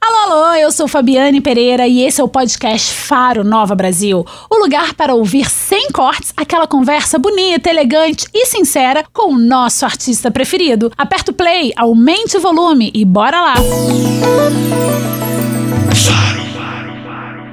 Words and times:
Alô, 0.00 0.32
alô, 0.32 0.54
eu 0.54 0.70
sou 0.70 0.86
Fabiane 0.86 1.40
Pereira 1.40 1.86
e 1.86 2.02
esse 2.02 2.20
é 2.20 2.24
o 2.24 2.28
podcast 2.28 2.94
Faro 2.94 3.42
Nova 3.42 3.74
Brasil. 3.74 4.24
O 4.48 4.56
lugar 4.58 4.94
para 4.94 5.14
ouvir 5.14 5.50
sem 5.50 5.90
cortes 5.90 6.32
aquela 6.36 6.66
conversa 6.68 7.18
bonita, 7.18 7.68
elegante 7.68 8.26
e 8.32 8.46
sincera 8.46 9.04
com 9.12 9.34
o 9.34 9.38
nosso 9.38 9.84
artista 9.84 10.30
preferido. 10.30 10.92
Aperta 10.96 11.32
o 11.32 11.34
play, 11.34 11.72
aumente 11.76 12.36
o 12.36 12.40
volume 12.40 12.90
e 12.94 13.04
bora 13.04 13.40
lá! 13.40 13.54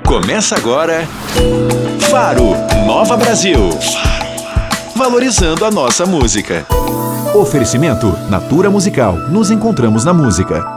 Começa 0.05 0.55
agora 0.55 1.07
Faro 2.11 2.51
Nova 2.85 3.17
Brasil. 3.17 3.69
Valorizando 4.95 5.66
a 5.66 5.71
nossa 5.71 6.05
música. 6.05 6.66
Oferecimento 7.33 8.07
Natura 8.29 8.69
Musical. 8.69 9.13
Nos 9.29 9.49
encontramos 9.51 10.05
na 10.05 10.13
música. 10.13 10.74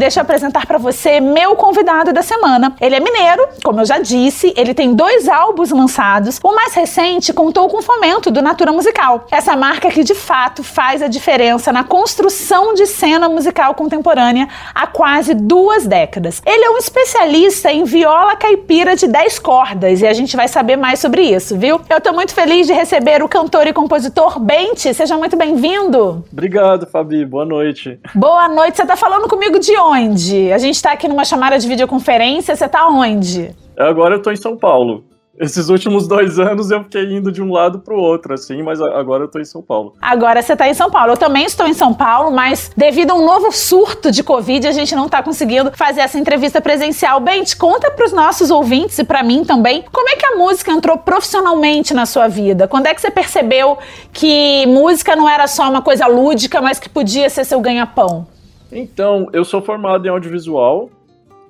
Deixa 0.00 0.18
eu 0.18 0.22
apresentar 0.22 0.64
para 0.64 0.78
você 0.78 1.20
meu 1.20 1.54
convidado 1.54 2.10
da 2.10 2.22
semana. 2.22 2.74
Ele 2.80 2.94
é 2.94 3.00
mineiro, 3.00 3.46
como 3.62 3.80
eu 3.80 3.84
já 3.84 3.98
disse, 3.98 4.50
ele 4.56 4.72
tem 4.72 4.94
dois 4.94 5.28
álbuns 5.28 5.70
lançados. 5.70 6.40
O 6.42 6.54
mais 6.54 6.72
recente 6.72 7.34
contou 7.34 7.68
com 7.68 7.80
o 7.80 7.82
fomento 7.82 8.30
do 8.30 8.40
Natura 8.40 8.72
Musical, 8.72 9.26
essa 9.30 9.54
marca 9.54 9.90
que 9.90 10.02
de 10.02 10.14
fato 10.14 10.64
faz 10.64 11.02
a 11.02 11.06
diferença 11.06 11.70
na 11.70 11.84
construção 11.84 12.72
de 12.72 12.86
cena 12.86 13.28
musical 13.28 13.74
contemporânea 13.74 14.48
há 14.74 14.86
quase 14.86 15.34
duas 15.34 15.86
décadas. 15.86 16.40
Ele 16.46 16.64
é 16.64 16.70
um 16.70 16.78
especialista 16.78 17.70
em 17.70 17.84
viola 17.84 18.36
caipira 18.36 18.96
de 18.96 19.06
10 19.06 19.38
cordas 19.38 20.00
e 20.00 20.06
a 20.06 20.14
gente 20.14 20.34
vai 20.34 20.48
saber 20.48 20.76
mais 20.76 20.98
sobre 20.98 21.24
isso, 21.24 21.58
viu? 21.58 21.78
Eu 21.90 22.00
tô 22.00 22.14
muito 22.14 22.32
feliz 22.32 22.66
de 22.66 22.72
receber 22.72 23.22
o 23.22 23.28
cantor 23.28 23.66
e 23.66 23.72
compositor 23.74 24.40
Bente. 24.40 24.94
Seja 24.94 25.18
muito 25.18 25.36
bem-vindo. 25.36 26.24
Obrigado, 26.32 26.86
Fabi. 26.86 27.22
Boa 27.26 27.44
noite. 27.44 28.00
Boa 28.14 28.48
noite. 28.48 28.78
Você 28.78 28.86
tá 28.86 28.96
falando 28.96 29.28
comigo 29.28 29.58
de 29.58 29.76
onde? 29.76 29.89
Onde? 29.90 30.52
A 30.52 30.58
gente 30.58 30.76
está 30.76 30.92
aqui 30.92 31.08
numa 31.08 31.24
chamada 31.24 31.58
de 31.58 31.66
videoconferência, 31.66 32.54
você 32.54 32.64
está 32.64 32.88
onde? 32.88 33.54
Agora 33.76 34.14
eu 34.14 34.18
estou 34.18 34.32
em 34.32 34.36
São 34.36 34.56
Paulo. 34.56 35.04
Esses 35.40 35.70
últimos 35.70 36.06
dois 36.06 36.38
anos 36.38 36.70
eu 36.70 36.82
fiquei 36.82 37.16
indo 37.16 37.32
de 37.32 37.42
um 37.42 37.50
lado 37.50 37.78
para 37.78 37.94
o 37.94 37.98
outro, 37.98 38.34
assim, 38.34 38.62
mas 38.62 38.78
agora 38.78 39.22
eu 39.22 39.26
estou 39.26 39.40
em 39.40 39.44
São 39.46 39.62
Paulo. 39.62 39.94
Agora 39.98 40.42
você 40.42 40.52
está 40.52 40.68
em 40.68 40.74
São 40.74 40.90
Paulo. 40.90 41.12
Eu 41.12 41.16
também 41.16 41.46
estou 41.46 41.66
em 41.66 41.72
São 41.72 41.94
Paulo, 41.94 42.30
mas 42.30 42.70
devido 42.76 43.12
a 43.12 43.14
um 43.14 43.24
novo 43.24 43.50
surto 43.50 44.10
de 44.10 44.22
Covid, 44.22 44.66
a 44.66 44.72
gente 44.72 44.94
não 44.94 45.06
está 45.06 45.22
conseguindo 45.22 45.72
fazer 45.74 46.02
essa 46.02 46.18
entrevista 46.18 46.60
presencial. 46.60 47.20
Bem, 47.20 47.42
te 47.42 47.56
conta 47.56 47.90
para 47.90 48.04
os 48.04 48.12
nossos 48.12 48.50
ouvintes 48.50 48.98
e 48.98 49.04
para 49.04 49.22
mim 49.22 49.42
também, 49.42 49.82
como 49.90 50.10
é 50.10 50.16
que 50.16 50.26
a 50.26 50.36
música 50.36 50.72
entrou 50.72 50.98
profissionalmente 50.98 51.94
na 51.94 52.04
sua 52.04 52.28
vida? 52.28 52.68
Quando 52.68 52.84
é 52.84 52.94
que 52.94 53.00
você 53.00 53.10
percebeu 53.10 53.78
que 54.12 54.66
música 54.66 55.16
não 55.16 55.26
era 55.26 55.46
só 55.46 55.70
uma 55.70 55.80
coisa 55.80 56.06
lúdica, 56.06 56.60
mas 56.60 56.78
que 56.78 56.88
podia 56.90 57.30
ser 57.30 57.46
seu 57.46 57.60
ganha-pão? 57.60 58.26
Então, 58.72 59.28
eu 59.32 59.44
sou 59.44 59.60
formado 59.60 60.06
em 60.06 60.10
audiovisual. 60.10 60.90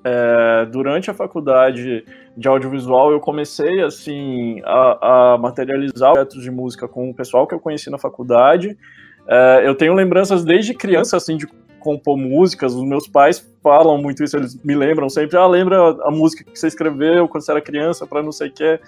É, 0.03 0.67
durante 0.67 1.11
a 1.11 1.15
faculdade 1.15 2.05
de 2.35 2.49
audiovisual, 2.49 3.13
eu 3.13 3.21
comecei 3.21 3.83
assim 3.83 4.63
a, 4.65 5.35
a, 5.35 5.39
materializar 5.39 6.13
projetos 6.13 6.43
de 6.43 6.51
música 6.51 6.89
com 6.89 7.11
o 7.11 7.15
pessoal 7.15 7.47
que 7.47 7.55
eu 7.55 7.61
conheci 7.61 7.91
na 7.91 7.99
faculdade. 7.99 8.79
É, 9.27 9.63
eu 9.65 9.75
tenho 9.75 9.93
lembranças 9.93 10.43
desde 10.43 10.73
criança 10.73 11.19
assim 11.19 11.37
de 11.37 11.47
compor 11.79 12.17
músicas. 12.17 12.75
Os 12.75 12.85
meus 12.85 13.07
pais 13.07 13.47
falam 13.63 13.99
muito 13.99 14.25
isso, 14.25 14.37
eles 14.37 14.63
me 14.65 14.75
lembram 14.75 15.11
sempre. 15.11 15.37
Ah, 15.37 15.47
lembra 15.47 15.77
a 16.03 16.11
música 16.11 16.45
que 16.45 16.59
você 16.59 16.69
escreveu 16.69 17.29
quando 17.29 17.45
você 17.45 17.51
era 17.51 17.61
criança 17.61 18.07
para 18.07 18.23
não 18.23 18.33
sei 18.33 18.49
o 18.49 18.53
que 18.53 18.81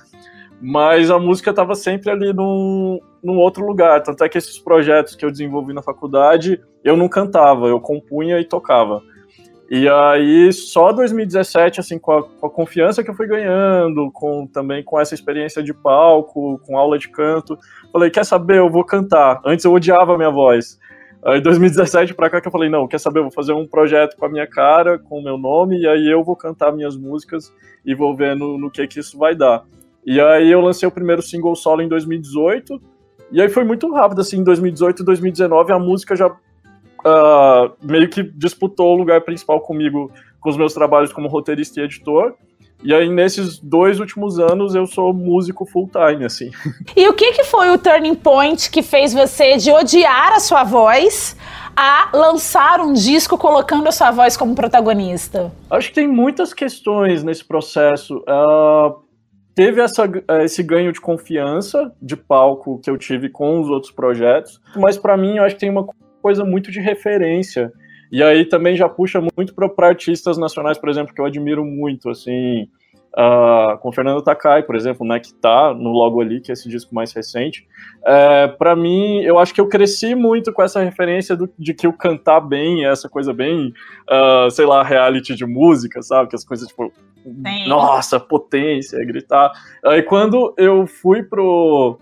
mas 0.62 1.10
a 1.10 1.18
música 1.18 1.50
estava 1.50 1.74
sempre 1.74 2.08
ali 2.08 2.32
num, 2.32 3.00
num 3.22 3.38
outro 3.38 3.64
lugar. 3.64 4.02
Tanto 4.02 4.24
é 4.24 4.28
que 4.28 4.38
esses 4.38 4.58
projetos 4.58 5.14
que 5.14 5.24
eu 5.24 5.30
desenvolvi 5.30 5.72
na 5.72 5.82
faculdade, 5.82 6.60
eu 6.82 6.96
não 6.96 7.08
cantava, 7.08 7.66
eu 7.66 7.80
compunha 7.80 8.40
e 8.40 8.44
tocava. 8.44 9.02
E 9.70 9.88
aí, 9.88 10.52
só 10.52 10.92
2017, 10.92 11.80
assim, 11.80 11.98
com 11.98 12.12
a, 12.12 12.22
com 12.22 12.46
a, 12.46 12.50
confiança 12.50 13.02
que 13.02 13.08
eu 13.08 13.14
fui 13.14 13.26
ganhando, 13.26 14.10
com 14.12 14.46
também 14.46 14.84
com 14.84 15.00
essa 15.00 15.14
experiência 15.14 15.62
de 15.62 15.72
palco, 15.72 16.60
com 16.66 16.76
aula 16.76 16.98
de 16.98 17.08
canto, 17.08 17.58
falei, 17.90 18.10
quer 18.10 18.24
saber, 18.24 18.58
eu 18.58 18.68
vou 18.68 18.84
cantar. 18.84 19.40
Antes 19.46 19.64
eu 19.64 19.72
odiava 19.72 20.14
a 20.14 20.18
minha 20.18 20.30
voz. 20.30 20.78
Aí, 21.24 21.40
2017 21.40 22.12
pra 22.12 22.28
cá 22.28 22.38
que 22.38 22.48
eu 22.48 22.52
falei, 22.52 22.68
não, 22.68 22.86
quer 22.86 22.98
saber, 22.98 23.20
eu 23.20 23.24
vou 23.24 23.32
fazer 23.32 23.54
um 23.54 23.66
projeto 23.66 24.14
com 24.18 24.26
a 24.26 24.28
minha 24.28 24.46
cara, 24.46 24.98
com 24.98 25.20
o 25.20 25.24
meu 25.24 25.38
nome, 25.38 25.78
e 25.78 25.88
aí 25.88 26.10
eu 26.10 26.22
vou 26.22 26.36
cantar 26.36 26.72
minhas 26.72 26.94
músicas 26.94 27.50
e 27.82 27.94
vou 27.94 28.14
ver 28.14 28.36
no, 28.36 28.58
no 28.58 28.70
que 28.70 28.86
que 28.86 29.00
isso 29.00 29.16
vai 29.16 29.34
dar. 29.34 29.64
E 30.04 30.20
aí 30.20 30.50
eu 30.50 30.60
lancei 30.60 30.86
o 30.86 30.92
primeiro 30.92 31.22
single 31.22 31.54
solo 31.54 31.80
em 31.80 31.88
2018. 31.88 32.78
E 33.32 33.40
aí 33.40 33.48
foi 33.48 33.64
muito 33.64 33.90
rápido, 33.92 34.20
assim, 34.20 34.36
em 34.36 34.44
2018 34.44 35.02
e 35.02 35.04
2019 35.06 35.72
a 35.72 35.78
música 35.78 36.14
já 36.14 36.28
uh, 36.28 37.72
meio 37.82 38.08
que 38.08 38.22
disputou 38.22 38.94
o 38.94 38.96
lugar 38.96 39.22
principal 39.22 39.58
comigo 39.60 40.12
com 40.38 40.50
os 40.50 40.56
meus 40.56 40.74
trabalhos 40.74 41.12
como 41.12 41.28
roteirista 41.28 41.80
e 41.80 41.84
editor. 41.84 42.34
E 42.84 42.92
aí, 42.92 43.08
nesses 43.08 43.58
dois 43.60 44.00
últimos 44.00 44.40
anos, 44.40 44.74
eu 44.74 44.86
sou 44.86 45.14
músico 45.14 45.64
full-time, 45.64 46.24
assim. 46.24 46.50
E 46.96 47.08
o 47.08 47.14
que, 47.14 47.32
que 47.32 47.44
foi 47.44 47.70
o 47.70 47.78
turning 47.78 48.16
point 48.16 48.70
que 48.70 48.82
fez 48.82 49.14
você 49.14 49.56
de 49.56 49.70
odiar 49.70 50.32
a 50.32 50.40
sua 50.40 50.64
voz 50.64 51.36
a 51.76 52.10
lançar 52.12 52.80
um 52.80 52.92
disco 52.92 53.38
colocando 53.38 53.86
a 53.86 53.92
sua 53.92 54.10
voz 54.10 54.36
como 54.36 54.54
protagonista? 54.54 55.52
Acho 55.70 55.88
que 55.88 55.94
tem 55.94 56.08
muitas 56.08 56.52
questões 56.52 57.22
nesse 57.22 57.44
processo. 57.44 58.18
Uh, 58.28 59.00
teve 59.54 59.80
essa, 59.80 60.04
eh, 60.28 60.44
esse 60.44 60.62
ganho 60.62 60.92
de 60.92 61.00
confiança 61.00 61.92
de 62.00 62.16
palco 62.16 62.80
que 62.82 62.90
eu 62.90 62.96
tive 62.96 63.28
com 63.28 63.60
os 63.60 63.68
outros 63.68 63.92
projetos, 63.92 64.60
mas 64.76 64.96
para 64.96 65.16
mim 65.16 65.36
eu 65.36 65.44
acho 65.44 65.54
que 65.54 65.60
tem 65.60 65.70
uma 65.70 65.86
coisa 66.20 66.44
muito 66.44 66.70
de 66.70 66.80
referência. 66.80 67.72
E 68.10 68.22
aí 68.22 68.44
também 68.44 68.76
já 68.76 68.88
puxa 68.88 69.20
muito 69.36 69.54
para 69.54 69.88
artistas 69.88 70.36
nacionais, 70.36 70.76
por 70.76 70.88
exemplo, 70.90 71.14
que 71.14 71.20
eu 71.20 71.24
admiro 71.24 71.64
muito, 71.64 72.10
assim, 72.10 72.68
uh, 73.12 73.78
com 73.78 73.90
Fernando 73.90 74.22
Takai, 74.22 74.62
por 74.62 74.76
exemplo, 74.76 75.06
né, 75.06 75.18
que 75.18 75.32
tá 75.32 75.72
no 75.72 75.90
Logo 75.90 76.20
Ali, 76.20 76.40
que 76.40 76.50
é 76.50 76.54
esse 76.54 76.68
disco 76.68 76.94
mais 76.94 77.12
recente. 77.12 77.66
É, 78.04 78.48
para 78.48 78.76
mim, 78.76 79.22
eu 79.22 79.38
acho 79.38 79.54
que 79.54 79.60
eu 79.60 79.68
cresci 79.68 80.14
muito 80.14 80.52
com 80.52 80.62
essa 80.62 80.82
referência 80.82 81.34
do, 81.34 81.48
de 81.58 81.72
que 81.72 81.86
o 81.86 81.92
cantar 81.92 82.40
bem 82.40 82.84
é 82.84 82.90
essa 82.90 83.08
coisa 83.08 83.32
bem, 83.32 83.72
uh, 84.10 84.50
sei 84.50 84.66
lá, 84.66 84.82
reality 84.82 85.34
de 85.34 85.46
música, 85.46 86.02
sabe? 86.02 86.28
Que 86.28 86.36
as 86.36 86.44
coisas, 86.44 86.68
tipo, 86.68 86.92
Sim. 87.24 87.68
nossa, 87.68 88.18
potência, 88.18 89.04
gritar. 89.04 89.50
Aí 89.84 90.02
quando 90.02 90.54
eu 90.56 90.86
fui 90.86 91.22
pro 91.22 91.98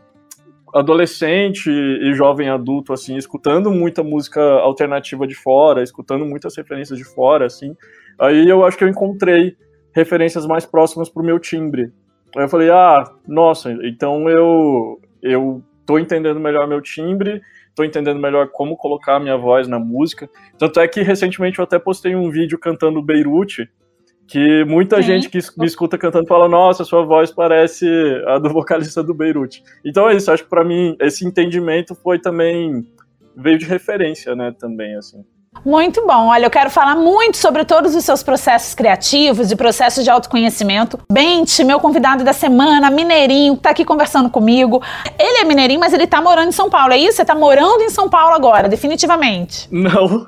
adolescente 0.75 1.69
e 1.71 2.15
jovem 2.15 2.49
adulto, 2.49 2.93
assim, 2.93 3.17
escutando 3.17 3.71
muita 3.71 4.03
música 4.03 4.41
alternativa 4.41 5.27
de 5.27 5.35
fora, 5.35 5.83
escutando 5.83 6.25
muitas 6.25 6.57
referências 6.57 6.99
de 6.99 7.05
fora, 7.05 7.47
assim, 7.47 7.77
aí 8.19 8.49
eu 8.49 8.65
acho 8.65 8.79
que 8.79 8.85
eu 8.85 8.89
encontrei 8.89 9.57
referências 9.93 10.47
mais 10.47 10.65
próximas 10.65 11.09
pro 11.09 11.25
meu 11.25 11.39
timbre. 11.39 11.93
Aí 12.37 12.45
eu 12.45 12.49
falei, 12.49 12.71
ah, 12.71 13.05
nossa, 13.27 13.73
então 13.83 14.29
eu, 14.29 15.01
eu 15.21 15.63
tô 15.85 15.99
entendendo 15.99 16.39
melhor 16.39 16.69
meu 16.69 16.81
timbre, 16.81 17.43
tô 17.75 17.83
entendendo 17.83 18.21
melhor 18.21 18.49
como 18.49 18.77
colocar 18.77 19.17
a 19.17 19.21
minha 19.21 19.37
voz 19.37 19.67
na 19.67 19.79
música. 19.79 20.31
Tanto 20.57 20.79
é 20.79 20.87
que 20.87 21.03
recentemente 21.03 21.59
eu 21.59 21.65
até 21.65 21.79
postei 21.79 22.15
um 22.15 22.31
vídeo 22.31 22.59
cantando 22.59 23.03
Beirute, 23.03 23.69
que 24.31 24.65
muita 24.65 24.97
Sim. 24.97 25.03
gente 25.03 25.29
que 25.29 25.41
me 25.59 25.67
escuta 25.67 25.99
cantando 25.99 26.29
fala, 26.29 26.49
nossa, 26.49 26.85
sua 26.85 27.05
voz 27.05 27.33
parece 27.33 27.85
a 28.29 28.39
do 28.39 28.49
vocalista 28.49 29.03
do 29.03 29.13
Beirute. 29.13 29.61
Então 29.85 30.09
é 30.09 30.15
isso, 30.15 30.31
acho 30.31 30.45
que 30.45 30.49
para 30.49 30.65
mim 30.65 30.97
esse 31.01 31.27
entendimento 31.27 31.97
foi 31.97 32.17
também 32.21 32.87
veio 33.37 33.59
de 33.59 33.65
referência, 33.65 34.37
né, 34.37 34.55
também 34.57 34.95
assim. 34.95 35.25
Muito 35.65 36.07
bom. 36.07 36.29
Olha, 36.29 36.47
eu 36.47 36.51
quero 36.51 36.71
falar 36.71 36.95
muito 36.95 37.37
sobre 37.37 37.65
todos 37.65 37.95
os 37.95 38.05
seus 38.05 38.23
processos 38.23 38.75
criativos 38.75 39.51
e 39.51 39.57
processos 39.57 40.05
de 40.05 40.11
autoconhecimento. 40.11 40.99
Bente, 41.11 41.63
meu 41.65 41.79
convidado 41.81 42.25
da 42.25 42.33
semana, 42.33 42.91
mineirinho, 42.91 43.57
tá 43.57 43.71
aqui 43.71 43.85
conversando 43.85 44.31
comigo. 44.31 44.81
Ele 45.19 45.39
é 45.39 45.45
mineirinho, 45.45 45.81
mas 45.81 45.93
ele 45.93 46.07
tá 46.07 46.23
morando 46.23 46.49
em 46.49 46.53
São 46.53 46.71
Paulo. 46.71 46.93
É 46.93 46.99
isso? 46.99 47.17
Você 47.17 47.25
tá 47.25 47.35
morando 47.35 47.83
em 47.83 47.91
São 47.91 48.09
Paulo 48.09 48.35
agora, 48.35 48.69
definitivamente? 48.69 49.69
Não. 49.71 50.25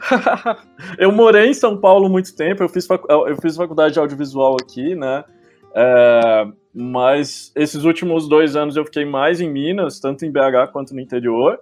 eu 0.98 1.10
morei 1.12 1.50
em 1.50 1.54
São 1.54 1.78
Paulo 1.78 2.08
muito 2.08 2.34
tempo. 2.34 2.62
Eu 2.62 2.68
fiz, 2.68 2.86
eu 3.08 3.36
fiz 3.40 3.56
faculdade 3.56 3.94
de 3.94 4.00
audiovisual 4.00 4.56
aqui, 4.60 4.94
né? 4.94 5.24
É... 5.74 6.44
Mas 6.74 7.52
esses 7.54 7.84
últimos 7.84 8.28
dois 8.28 8.56
anos 8.56 8.76
eu 8.76 8.84
fiquei 8.84 9.04
mais 9.04 9.40
em 9.40 9.50
Minas, 9.50 10.00
tanto 10.00 10.24
em 10.24 10.32
BH 10.32 10.72
quanto 10.72 10.94
no 10.94 11.00
interior. 11.00 11.58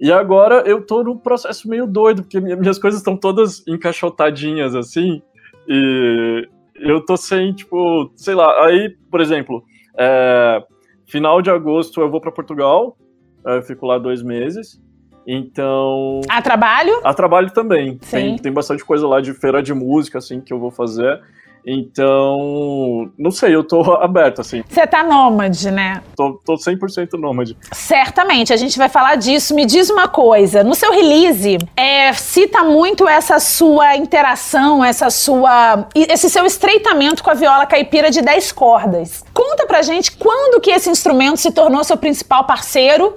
E 0.00 0.12
agora 0.12 0.62
eu 0.66 0.84
tô 0.84 1.02
num 1.02 1.16
processo 1.16 1.68
meio 1.68 1.86
doido, 1.86 2.22
porque 2.22 2.40
minhas 2.40 2.78
coisas 2.78 3.00
estão 3.00 3.16
todas 3.16 3.66
encaixotadinhas 3.66 4.74
assim. 4.74 5.20
E 5.66 6.48
eu 6.76 7.04
tô 7.04 7.16
sem, 7.16 7.52
tipo, 7.52 8.10
sei 8.14 8.34
lá. 8.34 8.66
Aí, 8.66 8.96
por 9.10 9.20
exemplo, 9.20 9.64
é, 9.98 10.62
final 11.06 11.42
de 11.42 11.50
agosto 11.50 12.00
eu 12.00 12.10
vou 12.10 12.20
para 12.20 12.30
Portugal, 12.30 12.96
eu 13.44 13.62
fico 13.62 13.86
lá 13.86 13.98
dois 13.98 14.22
meses. 14.22 14.80
Então. 15.26 16.20
A 16.28 16.40
trabalho? 16.40 17.00
A 17.04 17.12
trabalho 17.12 17.50
também. 17.50 17.98
Tem, 17.98 18.36
tem 18.36 18.52
bastante 18.52 18.84
coisa 18.84 19.06
lá 19.06 19.20
de 19.20 19.34
feira 19.34 19.62
de 19.62 19.74
música, 19.74 20.18
assim, 20.18 20.40
que 20.40 20.52
eu 20.52 20.58
vou 20.58 20.70
fazer. 20.70 21.20
Então, 21.70 23.10
não 23.18 23.30
sei, 23.30 23.54
eu 23.54 23.62
tô 23.62 23.82
aberto, 24.00 24.40
assim. 24.40 24.64
Você 24.66 24.86
tá 24.86 25.04
nômade, 25.04 25.70
né? 25.70 26.02
Tô, 26.16 26.40
tô 26.44 26.54
100% 26.54 27.12
nômade. 27.18 27.56
Certamente, 27.72 28.54
a 28.54 28.56
gente 28.56 28.78
vai 28.78 28.88
falar 28.88 29.16
disso. 29.16 29.54
Me 29.54 29.66
diz 29.66 29.90
uma 29.90 30.08
coisa, 30.08 30.64
no 30.64 30.74
seu 30.74 30.90
release, 30.90 31.58
é, 31.76 32.10
cita 32.14 32.64
muito 32.64 33.06
essa 33.06 33.38
sua 33.38 33.96
interação, 33.96 34.82
essa 34.82 35.10
sua, 35.10 35.86
esse 35.94 36.30
seu 36.30 36.46
estreitamento 36.46 37.22
com 37.22 37.30
a 37.30 37.34
viola 37.34 37.66
caipira 37.66 38.10
de 38.10 38.22
10 38.22 38.52
cordas. 38.52 39.22
Conta 39.34 39.66
pra 39.66 39.82
gente 39.82 40.12
quando 40.12 40.60
que 40.60 40.70
esse 40.70 40.88
instrumento 40.88 41.36
se 41.36 41.52
tornou 41.52 41.84
seu 41.84 41.98
principal 41.98 42.44
parceiro 42.44 43.14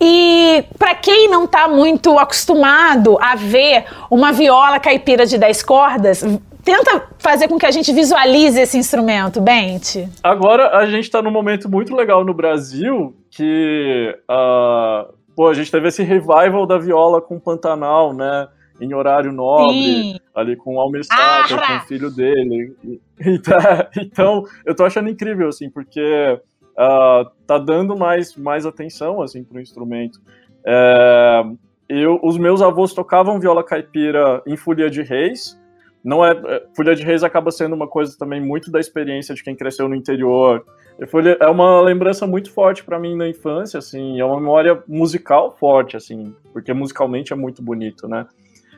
e 0.00 0.64
para 0.78 0.94
quem 0.94 1.28
não 1.28 1.46
tá 1.46 1.66
muito 1.68 2.18
acostumado 2.18 3.16
a 3.20 3.34
ver 3.34 3.86
uma 4.10 4.32
viola 4.32 4.78
caipira 4.78 5.24
de 5.24 5.38
10 5.38 5.62
cordas, 5.62 6.24
Tenta 6.64 7.08
fazer 7.18 7.46
com 7.46 7.58
que 7.58 7.66
a 7.66 7.70
gente 7.70 7.92
visualize 7.92 8.58
esse 8.58 8.78
instrumento, 8.78 9.40
Bente. 9.40 10.08
Agora 10.22 10.76
a 10.76 10.86
gente 10.86 11.04
está 11.04 11.20
num 11.20 11.30
momento 11.30 11.68
muito 11.68 11.94
legal 11.94 12.24
no 12.24 12.32
Brasil 12.32 13.14
que 13.30 14.16
uh, 14.30 15.12
pô, 15.34 15.48
a 15.48 15.54
gente 15.54 15.70
teve 15.70 15.88
esse 15.88 16.02
revival 16.02 16.66
da 16.66 16.78
viola 16.78 17.20
com 17.20 17.38
Pantanal, 17.38 18.14
né? 18.14 18.48
Em 18.80 18.92
horário 18.92 19.30
nobre, 19.30 19.72
Sim. 19.72 20.16
ali 20.34 20.56
com 20.56 20.76
o 20.76 20.80
Almir 20.80 21.04
Sater, 21.04 21.56
com 21.64 21.76
o 21.76 21.80
filho 21.86 22.10
dele. 22.10 22.74
Então, 23.20 23.58
então, 23.96 24.44
eu 24.64 24.74
tô 24.74 24.84
achando 24.84 25.08
incrível, 25.08 25.48
assim, 25.48 25.70
porque 25.70 26.40
uh, 26.72 27.30
tá 27.46 27.56
dando 27.56 27.96
mais, 27.96 28.34
mais 28.36 28.66
atenção, 28.66 29.22
assim, 29.22 29.44
pro 29.44 29.60
instrumento. 29.60 30.20
É, 30.66 31.44
eu, 31.88 32.18
os 32.22 32.36
meus 32.36 32.60
avós 32.62 32.92
tocavam 32.92 33.38
viola 33.38 33.62
caipira 33.62 34.42
em 34.44 34.56
Folia 34.56 34.90
de 34.90 35.02
Reis, 35.02 35.56
não 36.04 36.24
é, 36.24 36.32
é 36.32 36.66
Folha 36.76 36.94
de 36.94 37.02
Reis 37.02 37.24
acaba 37.24 37.50
sendo 37.50 37.74
uma 37.74 37.88
coisa 37.88 38.14
também 38.18 38.40
muito 38.40 38.70
da 38.70 38.78
experiência 38.78 39.34
de 39.34 39.42
quem 39.42 39.56
cresceu 39.56 39.88
no 39.88 39.94
interior. 39.94 40.64
Folha, 41.08 41.36
é 41.40 41.48
uma 41.48 41.80
lembrança 41.80 42.26
muito 42.26 42.52
forte 42.52 42.84
para 42.84 42.98
mim 42.98 43.16
na 43.16 43.26
infância, 43.26 43.78
assim, 43.78 44.20
é 44.20 44.24
uma 44.24 44.38
memória 44.38 44.82
musical 44.86 45.56
forte, 45.58 45.96
assim, 45.96 46.34
porque 46.52 46.72
musicalmente 46.74 47.32
é 47.32 47.36
muito 47.36 47.62
bonito, 47.62 48.06
né? 48.06 48.26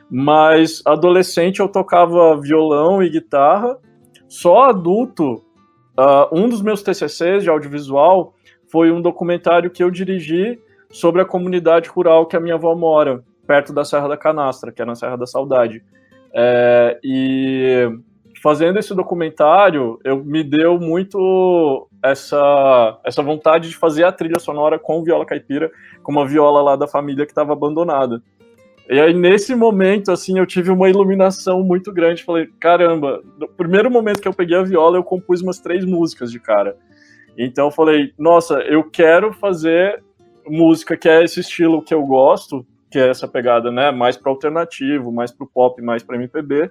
Mas 0.09 0.81
adolescente 0.85 1.59
eu 1.59 1.67
tocava 1.67 2.39
violão 2.39 3.03
e 3.03 3.09
guitarra. 3.09 3.77
Só 4.29 4.69
adulto, 4.69 5.43
uh, 5.99 6.27
um 6.31 6.47
dos 6.47 6.61
meus 6.61 6.81
TCCs 6.81 7.43
de 7.43 7.49
audiovisual 7.49 8.33
foi 8.71 8.89
um 8.89 9.01
documentário 9.01 9.69
que 9.69 9.83
eu 9.83 9.91
dirigi 9.91 10.59
sobre 10.89 11.21
a 11.21 11.25
comunidade 11.25 11.89
rural 11.89 12.25
que 12.25 12.37
a 12.37 12.39
minha 12.39 12.55
avó 12.55 12.73
mora, 12.73 13.21
perto 13.45 13.73
da 13.73 13.83
Serra 13.83 14.07
da 14.07 14.17
Canastra, 14.17 14.71
que 14.71 14.81
é 14.81 14.85
na 14.85 14.95
Serra 14.95 15.17
da 15.17 15.25
Saudade. 15.25 15.83
É, 16.39 16.99
e 17.03 17.89
fazendo 18.43 18.77
esse 18.77 18.93
documentário, 18.93 19.99
eu 20.03 20.23
me 20.23 20.43
deu 20.43 20.79
muito 20.79 21.89
essa, 22.03 22.99
essa 23.03 23.23
vontade 23.23 23.69
de 23.69 23.75
fazer 23.75 24.03
a 24.03 24.11
trilha 24.11 24.37
sonora 24.37 24.77
com 24.77 25.03
viola 25.03 25.25
caipira, 25.25 25.71
com 26.03 26.11
uma 26.11 26.27
viola 26.27 26.61
lá 26.61 26.75
da 26.75 26.87
família 26.87 27.25
que 27.25 27.31
estava 27.31 27.53
abandonada. 27.53 28.21
E 28.87 28.99
aí, 28.99 29.15
nesse 29.15 29.55
momento, 29.55 30.11
assim, 30.11 30.37
eu 30.37 30.45
tive 30.45 30.69
uma 30.69 30.87
iluminação 30.87 31.63
muito 31.63 31.91
grande. 31.91 32.23
Falei, 32.23 32.47
caramba, 32.59 33.21
no 33.39 33.47
primeiro 33.47 33.89
momento 33.89 34.21
que 34.21 34.27
eu 34.27 34.33
peguei 34.33 34.55
a 34.55 34.63
viola, 34.63 34.95
eu 34.95 35.03
compus 35.03 35.41
umas 35.41 35.59
três 35.59 35.83
músicas 35.83 36.31
de 36.31 36.39
cara. 36.39 36.77
Então, 37.35 37.65
eu 37.65 37.71
falei, 37.71 38.13
nossa, 38.17 38.59
eu 38.59 38.83
quero 38.83 39.33
fazer 39.33 40.03
música 40.47 40.95
que 40.95 41.09
é 41.09 41.23
esse 41.23 41.39
estilo 41.39 41.81
que 41.81 41.93
eu 41.93 42.05
gosto, 42.05 42.65
que 42.89 42.97
é 42.97 43.09
essa 43.09 43.27
pegada, 43.27 43.71
né, 43.71 43.91
mais 43.91 44.17
para 44.17 44.31
alternativo, 44.31 45.11
mais 45.11 45.31
para 45.31 45.43
o 45.43 45.49
pop, 45.49 45.81
mais 45.81 46.03
para 46.03 46.15
MPB, 46.15 46.69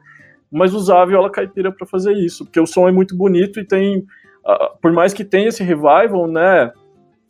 mas 0.51 0.73
usar 0.73 1.03
a 1.03 1.07
viola 1.07 1.31
caipira 1.31 1.71
para 1.71 1.87
fazer 1.87 2.13
isso, 2.15 2.45
porque 2.45 2.61
o 2.61 2.67
som 2.67 2.89
é 2.89 2.93
muito 2.93 3.17
bonito 3.17 3.61
e 3.61 3.65
tem, 3.65 3.99
uh, 3.99 4.79
por 4.81 4.93
mais 4.93 5.13
que 5.13 5.25
tenha 5.25 5.49
esse 5.49 5.63
revival, 5.63 6.27
né, 6.27 6.73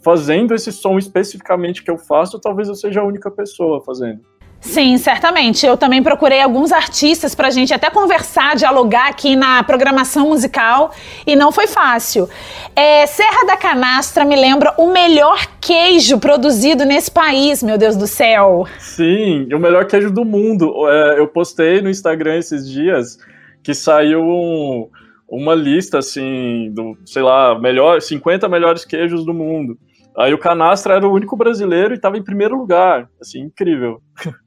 fazendo 0.01 0.55
esse 0.55 0.71
som 0.71 0.99
especificamente 0.99 1.83
que 1.83 1.91
eu 1.91 1.99
faço, 1.99 2.41
talvez 2.41 2.69
eu 2.69 2.75
seja 2.75 3.01
a 3.01 3.05
única 3.05 3.31
pessoa 3.31 3.83
fazendo. 3.83 4.21
Sim, 4.61 4.99
certamente. 4.99 5.65
Eu 5.65 5.77
também 5.77 6.03
procurei 6.03 6.41
alguns 6.41 6.73
artistas 6.73 7.35
para 7.35 7.49
a 7.49 7.51
gente 7.51 7.73
até 7.73 7.89
conversar, 7.89 8.57
dialogar 8.57 9.09
aqui 9.09 9.37
na 9.37 9.63
programação 9.63 10.29
musical 10.29 10.93
e 11.27 11.37
não 11.37 11.53
foi 11.53 11.67
fácil. 11.67 12.29
É, 12.75 13.07
Serra 13.07 13.45
da 13.47 13.57
Canastra 13.57 14.25
me 14.25 14.35
lembra 14.35 14.75
o 14.77 14.91
melhor 14.91 15.47
queijo 15.61 16.19
produzido 16.19 16.85
nesse 16.85 17.11
país, 17.11 17.63
meu 17.63 17.79
Deus 17.79 17.97
do 17.97 18.07
céu. 18.07 18.67
Sim, 18.79 19.49
o 19.53 19.59
melhor 19.59 19.87
queijo 19.87 20.11
do 20.11 20.25
mundo. 20.25 20.73
É, 20.89 21.21
eu 21.21 21.29
postei 21.29 21.81
no 21.81 21.89
Instagram 21.89 22.39
esses 22.39 22.69
dias 22.69 23.19
que 23.63 23.75
saiu 23.75 24.23
um, 24.23 24.89
uma 25.29 25.55
lista 25.55 25.99
assim 25.99 26.71
do, 26.73 26.97
sei 27.05 27.23
lá, 27.23 27.59
melhor 27.59 28.01
50 28.01 28.49
melhores 28.49 28.85
queijos 28.85 29.25
do 29.25 29.33
mundo. 29.33 29.79
Aí 30.17 30.33
o 30.33 30.39
Canastra 30.39 30.95
era 30.95 31.07
o 31.07 31.13
único 31.13 31.37
brasileiro 31.37 31.93
e 31.93 31.97
estava 31.97 32.17
em 32.17 32.25
primeiro 32.25 32.57
lugar, 32.57 33.09
assim, 33.21 33.41
incrível. 33.41 34.01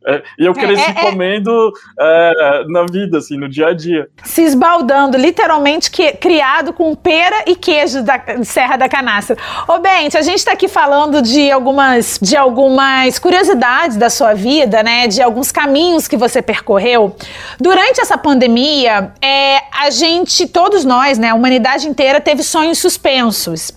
É, 0.06 0.24
e 0.39 0.45
eu 0.45 0.54
cresci 0.54 0.81
é, 0.81 0.88
é, 0.88 0.89
é, 0.89 1.12
comendo 1.12 1.71
é, 2.00 2.63
na 2.68 2.86
vida, 2.89 3.19
assim, 3.19 3.38
no 3.38 3.48
dia 3.48 3.68
a 3.68 3.74
dia. 3.74 4.07
Se 4.24 4.42
esbaldando, 4.42 5.18
literalmente 5.18 5.91
que, 5.91 6.13
criado 6.13 6.74
com 6.74 6.96
pera 6.96 7.43
e 7.46 7.55
queijo 7.55 8.01
da 8.01 8.20
Serra 8.43 8.77
da 8.77 8.89
Canastra. 8.89 9.38
Ô, 9.67 9.77
Bente, 9.79 10.17
a 10.17 10.22
gente 10.22 10.38
está 10.38 10.53
aqui 10.53 10.67
falando 10.67 11.22
de 11.22 11.51
algumas, 11.51 12.17
de 12.22 12.36
algumas 12.36 13.20
curiosidades 13.20 13.98
da 13.98 14.10
sua 14.10 14.34
vida, 14.34 14.82
né? 14.82 15.08
De 15.08 15.22
alguns 15.22 15.51
caminhos 15.51 16.08
que 16.08 16.17
você 16.17 16.41
percorreu. 16.41 17.15
Durante 17.60 18.01
essa 18.01 18.17
pandemia, 18.17 19.13
é, 19.22 19.58
a 19.72 19.89
gente, 19.89 20.48
todos 20.48 20.84
nós, 20.84 21.17
né, 21.17 21.29
a 21.29 21.36
humanidade 21.36 21.88
inteira, 21.88 22.20
teve 22.20 22.41
sonhos 22.41 22.79
suspensos. 22.79 23.72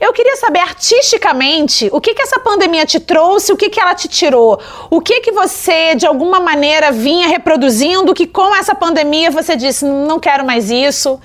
Eu 0.00 0.12
queria 0.12 0.36
saber 0.36 0.60
artisticamente 0.60 1.88
o 1.92 2.00
que, 2.00 2.14
que 2.14 2.22
essa 2.22 2.38
pandemia 2.38 2.86
te 2.86 3.00
trouxe, 3.00 3.52
o 3.52 3.56
que, 3.56 3.68
que 3.68 3.80
ela 3.80 3.94
te 3.94 4.08
tirou, 4.08 4.60
o 4.90 5.00
que, 5.00 5.20
que 5.20 5.31
você, 5.32 5.94
de 5.94 6.06
alguma 6.06 6.40
maneira, 6.40 6.92
vinha 6.92 7.28
reproduzindo 7.28 8.14
que 8.14 8.26
com 8.26 8.54
essa 8.54 8.74
pandemia 8.74 9.30
você 9.30 9.56
disse, 9.56 9.84
não 9.84 10.20
quero 10.20 10.44
mais 10.44 10.70
isso? 10.70 11.20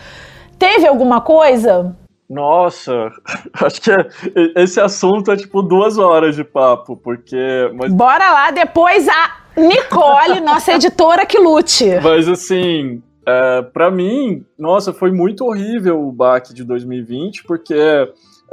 Teve 0.58 0.88
alguma 0.88 1.22
coisa? 1.22 1.96
Nossa, 2.30 3.12
acho 3.54 3.82
que 3.82 3.92
é, 3.92 4.08
esse 4.56 4.80
assunto 4.80 5.32
é 5.32 5.38
tipo 5.38 5.62
duas 5.62 5.98
horas 5.98 6.36
de 6.36 6.44
papo, 6.44 6.98
porque. 6.98 7.72
Mas... 7.76 7.94
Bora 7.94 8.32
lá, 8.32 8.52
depois 8.52 9.08
a 9.08 9.38
Nicole, 9.56 10.42
nossa 10.42 10.74
editora, 10.74 11.26
que 11.26 11.38
lute. 11.38 11.86
Mas 12.04 12.28
assim, 12.28 13.02
é, 13.26 13.62
para 13.62 13.90
mim, 13.90 14.46
nossa, 14.58 14.92
foi 14.92 15.12
muito 15.12 15.46
horrível 15.46 16.06
o 16.06 16.12
baque 16.12 16.54
de 16.54 16.64
2020, 16.64 17.44
porque 17.44 17.76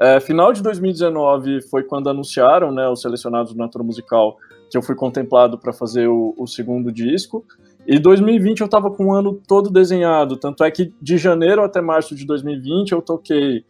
é, 0.01 0.19
final 0.21 0.53
de 0.53 0.63
2019 0.63 1.63
foi 1.63 1.83
quando 1.83 2.09
anunciaram 2.09 2.73
né, 2.73 2.89
os 2.89 3.01
selecionados 3.01 3.53
do 3.53 3.59
Natura 3.59 3.85
Musical 3.85 4.37
que 4.71 4.77
eu 4.77 4.83
fui 4.83 4.95
contemplado 4.95 5.59
para 5.59 5.73
fazer 5.73 6.09
o, 6.09 6.35
o, 6.37 6.47
segundo 6.47 6.91
disco. 6.91 7.45
E 7.87 7.99
2020 7.99 8.61
eu 8.61 8.65
estava 8.65 8.91
com 8.91 9.07
o 9.07 9.13
ano 9.13 9.41
todo 9.47 9.71
desenhado, 9.71 10.37
tanto 10.37 10.65
é 10.65 10.71
que 10.71 10.93
de 11.01 11.19
janeiro 11.19 11.63
até 11.63 11.81
março 11.81 12.15
de 12.15 12.25
2020 12.25 12.93
eu 12.93 13.03
toquei 13.03 13.65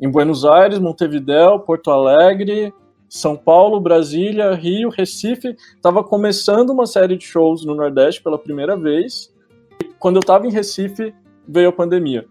em 0.00 0.10
Buenos 0.10 0.44
Aires, 0.44 0.78
Montevidéu, 0.78 1.60
Porto 1.60 1.90
Alegre, 1.90 2.74
São 3.08 3.36
Paulo, 3.36 3.80
Brasília, 3.80 4.52
Rio, 4.52 4.90
Recife. 4.90 5.56
Estava 5.76 6.02
começando 6.02 6.70
uma 6.70 6.86
série 6.86 7.16
de 7.16 7.24
shows 7.24 7.64
no 7.64 7.74
Nordeste 7.74 8.22
pela 8.22 8.38
primeira 8.38 8.76
vez. 8.76 9.32
E 9.80 9.88
quando 10.00 10.16
eu 10.16 10.20
estava 10.20 10.46
em 10.46 10.50
Recife, 10.50 11.14
veio 11.46 11.68
a 11.68 11.72
pandemia. 11.72 12.26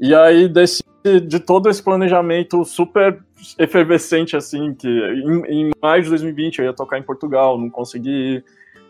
E 0.00 0.14
aí, 0.14 0.48
desse, 0.48 0.83
de 1.04 1.38
todo 1.38 1.68
esse 1.68 1.82
planejamento 1.82 2.64
super 2.64 3.22
efervescente, 3.58 4.36
assim, 4.36 4.74
que 4.74 4.88
em, 4.88 5.66
em 5.66 5.70
maio 5.80 6.02
de 6.02 6.08
2020 6.08 6.58
eu 6.58 6.64
ia 6.64 6.72
tocar 6.72 6.98
em 6.98 7.02
Portugal, 7.02 7.58
não 7.58 7.68
consegui 7.68 8.10
ir. 8.36 8.44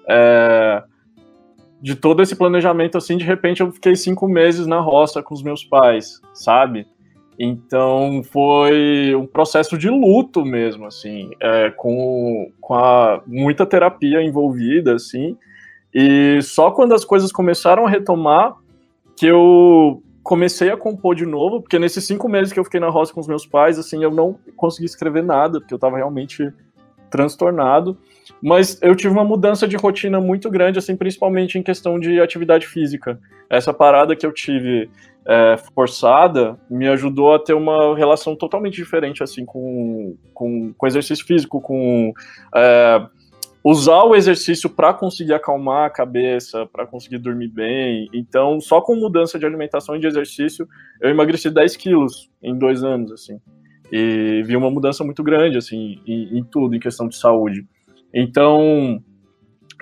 É, 0.08 0.82
de 1.82 1.94
todo 1.94 2.22
esse 2.22 2.36
planejamento, 2.36 2.96
assim, 2.96 3.16
de 3.16 3.24
repente 3.24 3.60
eu 3.60 3.70
fiquei 3.70 3.94
cinco 3.96 4.28
meses 4.28 4.66
na 4.66 4.80
roça 4.80 5.22
com 5.22 5.34
os 5.34 5.42
meus 5.42 5.64
pais, 5.64 6.20
sabe? 6.32 6.86
Então 7.38 8.22
foi 8.22 9.14
um 9.14 9.26
processo 9.26 9.76
de 9.76 9.90
luto 9.90 10.44
mesmo, 10.44 10.86
assim, 10.86 11.30
é, 11.40 11.70
com, 11.70 12.50
com 12.60 12.74
a, 12.74 13.22
muita 13.26 13.66
terapia 13.66 14.22
envolvida, 14.22 14.94
assim. 14.94 15.36
E 15.92 16.40
só 16.42 16.70
quando 16.70 16.94
as 16.94 17.04
coisas 17.04 17.32
começaram 17.32 17.86
a 17.86 17.90
retomar 17.90 18.54
que 19.16 19.26
eu 19.26 20.02
comecei 20.24 20.70
a 20.70 20.76
compor 20.76 21.14
de 21.14 21.26
novo, 21.26 21.60
porque 21.60 21.78
nesses 21.78 22.04
cinco 22.04 22.28
meses 22.28 22.50
que 22.50 22.58
eu 22.58 22.64
fiquei 22.64 22.80
na 22.80 22.88
roça 22.88 23.12
com 23.12 23.20
os 23.20 23.28
meus 23.28 23.46
pais, 23.46 23.78
assim, 23.78 24.02
eu 24.02 24.10
não 24.10 24.38
consegui 24.56 24.86
escrever 24.86 25.22
nada, 25.22 25.60
porque 25.60 25.74
eu 25.74 25.76
estava 25.76 25.98
realmente 25.98 26.50
transtornado. 27.10 27.96
Mas 28.42 28.78
eu 28.82 28.96
tive 28.96 29.12
uma 29.12 29.24
mudança 29.24 29.68
de 29.68 29.76
rotina 29.76 30.20
muito 30.20 30.50
grande, 30.50 30.78
assim, 30.78 30.96
principalmente 30.96 31.58
em 31.58 31.62
questão 31.62 32.00
de 32.00 32.20
atividade 32.20 32.66
física. 32.66 33.20
Essa 33.50 33.72
parada 33.72 34.16
que 34.16 34.24
eu 34.24 34.32
tive 34.32 34.90
é, 35.26 35.56
forçada 35.74 36.58
me 36.70 36.88
ajudou 36.88 37.34
a 37.34 37.38
ter 37.38 37.52
uma 37.52 37.94
relação 37.94 38.34
totalmente 38.34 38.76
diferente, 38.76 39.22
assim, 39.22 39.44
com, 39.44 40.16
com, 40.32 40.72
com 40.72 40.86
exercício 40.86 41.24
físico, 41.26 41.60
com 41.60 42.14
é, 42.54 43.06
usar 43.64 44.04
o 44.04 44.14
exercício 44.14 44.68
para 44.68 44.92
conseguir 44.92 45.32
acalmar 45.32 45.86
a 45.86 45.90
cabeça, 45.90 46.66
para 46.66 46.86
conseguir 46.86 47.16
dormir 47.16 47.48
bem. 47.48 48.10
Então, 48.12 48.60
só 48.60 48.82
com 48.82 48.94
mudança 48.94 49.38
de 49.38 49.46
alimentação 49.46 49.96
e 49.96 50.00
de 50.00 50.06
exercício, 50.06 50.68
eu 51.00 51.08
emagreci 51.08 51.48
10 51.48 51.76
quilos 51.78 52.30
em 52.42 52.56
dois 52.58 52.84
anos, 52.84 53.10
assim. 53.10 53.40
E 53.90 54.42
vi 54.44 54.54
uma 54.54 54.70
mudança 54.70 55.02
muito 55.02 55.22
grande, 55.22 55.56
assim, 55.56 55.98
em, 56.06 56.38
em 56.38 56.44
tudo, 56.44 56.76
em 56.76 56.80
questão 56.80 57.08
de 57.08 57.16
saúde. 57.16 57.66
Então, 58.12 59.02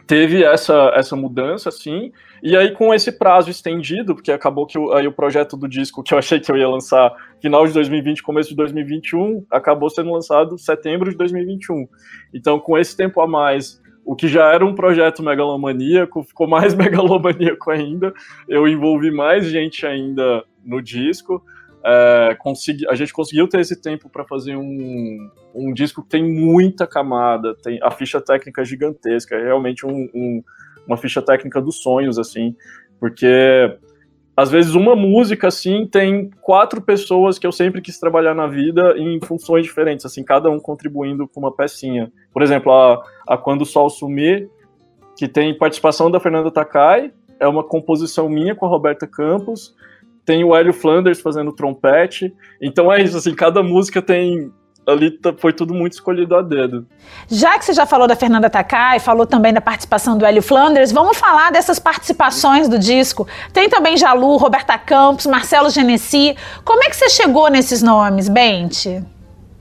teve 0.06 0.44
essa, 0.44 0.92
essa 0.94 1.16
mudança, 1.16 1.68
assim, 1.68 2.12
e 2.42 2.56
aí 2.56 2.72
com 2.72 2.92
esse 2.92 3.12
prazo 3.12 3.50
estendido, 3.50 4.16
porque 4.16 4.32
acabou 4.32 4.66
que 4.66 4.76
o, 4.76 4.92
aí 4.92 5.06
o 5.06 5.12
projeto 5.12 5.56
do 5.56 5.68
disco 5.68 6.02
que 6.02 6.12
eu 6.12 6.18
achei 6.18 6.40
que 6.40 6.50
eu 6.50 6.56
ia 6.56 6.68
lançar 6.68 7.14
final 7.40 7.64
de 7.66 7.72
2020, 7.72 8.22
começo 8.22 8.50
de 8.50 8.56
2021, 8.56 9.46
acabou 9.48 9.88
sendo 9.88 10.10
lançado 10.10 10.58
setembro 10.58 11.10
de 11.10 11.16
2021. 11.16 11.86
Então, 12.34 12.58
com 12.58 12.76
esse 12.76 12.96
tempo 12.96 13.20
a 13.20 13.28
mais, 13.28 13.80
o 14.04 14.16
que 14.16 14.26
já 14.26 14.52
era 14.52 14.66
um 14.66 14.74
projeto 14.74 15.22
megalomaníaco 15.22 16.24
ficou 16.24 16.48
mais 16.48 16.74
megalomaníaco 16.74 17.70
ainda. 17.70 18.12
Eu 18.48 18.66
envolvi 18.66 19.12
mais 19.12 19.46
gente 19.46 19.86
ainda 19.86 20.44
no 20.64 20.82
disco. 20.82 21.42
É, 21.84 22.36
consegui, 22.38 22.88
a 22.88 22.94
gente 22.94 23.12
conseguiu 23.12 23.48
ter 23.48 23.60
esse 23.60 23.80
tempo 23.80 24.08
para 24.08 24.24
fazer 24.24 24.56
um, 24.56 25.30
um 25.54 25.72
disco 25.72 26.02
que 26.02 26.08
tem 26.08 26.22
muita 26.22 26.86
camada, 26.86 27.56
tem 27.62 27.80
a 27.82 27.90
ficha 27.90 28.20
técnica 28.20 28.64
gigantesca, 28.64 29.34
é 29.34 29.44
realmente 29.44 29.84
um, 29.84 30.08
um, 30.14 30.44
uma 30.86 30.96
ficha 30.96 31.22
técnica 31.22 31.60
dos 31.60 31.82
sonhos, 31.82 32.18
assim, 32.18 32.54
porque 32.98 33.76
às 34.36 34.50
vezes 34.50 34.74
uma 34.74 34.96
música 34.96 35.48
assim 35.48 35.86
tem 35.86 36.30
quatro 36.40 36.80
pessoas 36.80 37.38
que 37.38 37.46
eu 37.46 37.52
sempre 37.52 37.80
quis 37.82 37.98
trabalhar 37.98 38.34
na 38.34 38.46
vida 38.46 38.94
em 38.96 39.20
funções 39.20 39.64
diferentes, 39.64 40.06
assim, 40.06 40.24
cada 40.24 40.50
um 40.50 40.58
contribuindo 40.58 41.28
com 41.28 41.40
uma 41.40 41.54
pecinha. 41.54 42.10
Por 42.32 42.42
exemplo, 42.42 42.72
a, 42.72 43.02
a 43.28 43.36
Quando 43.36 43.62
o 43.62 43.66
Sol 43.66 43.90
Sumir, 43.90 44.48
que 45.16 45.28
tem 45.28 45.56
participação 45.56 46.10
da 46.10 46.18
Fernanda 46.18 46.50
Takai, 46.50 47.12
é 47.38 47.46
uma 47.46 47.62
composição 47.62 48.28
minha 48.28 48.54
com 48.54 48.64
a 48.64 48.68
Roberta 48.68 49.06
Campos, 49.06 49.74
tem 50.24 50.44
o 50.44 50.54
Hélio 50.54 50.72
Flanders 50.72 51.20
fazendo 51.20 51.52
trompete. 51.52 52.32
Então 52.60 52.92
é 52.92 53.02
isso, 53.02 53.16
assim, 53.16 53.34
cada 53.34 53.62
música 53.62 54.00
tem. 54.00 54.50
Ali 54.86 55.18
foi 55.38 55.52
tudo 55.52 55.72
muito 55.72 55.92
escolhido 55.92 56.34
a 56.34 56.42
dedo. 56.42 56.86
Já 57.28 57.58
que 57.58 57.64
você 57.64 57.72
já 57.72 57.86
falou 57.86 58.08
da 58.08 58.16
Fernanda 58.16 58.50
Takai, 58.50 58.98
falou 58.98 59.24
também 59.24 59.52
da 59.52 59.60
participação 59.60 60.18
do 60.18 60.26
Hélio 60.26 60.42
Flanders, 60.42 60.90
vamos 60.90 61.16
falar 61.16 61.52
dessas 61.52 61.78
participações 61.78 62.68
do 62.68 62.78
disco. 62.78 63.26
Tem 63.52 63.68
também 63.68 63.96
Jalu, 63.96 64.36
Roberta 64.36 64.76
Campos, 64.76 65.26
Marcelo 65.26 65.70
Genesi. 65.70 66.36
Como 66.64 66.82
é 66.82 66.88
que 66.88 66.96
você 66.96 67.08
chegou 67.08 67.48
nesses 67.48 67.80
nomes, 67.82 68.28
Bente? 68.28 69.04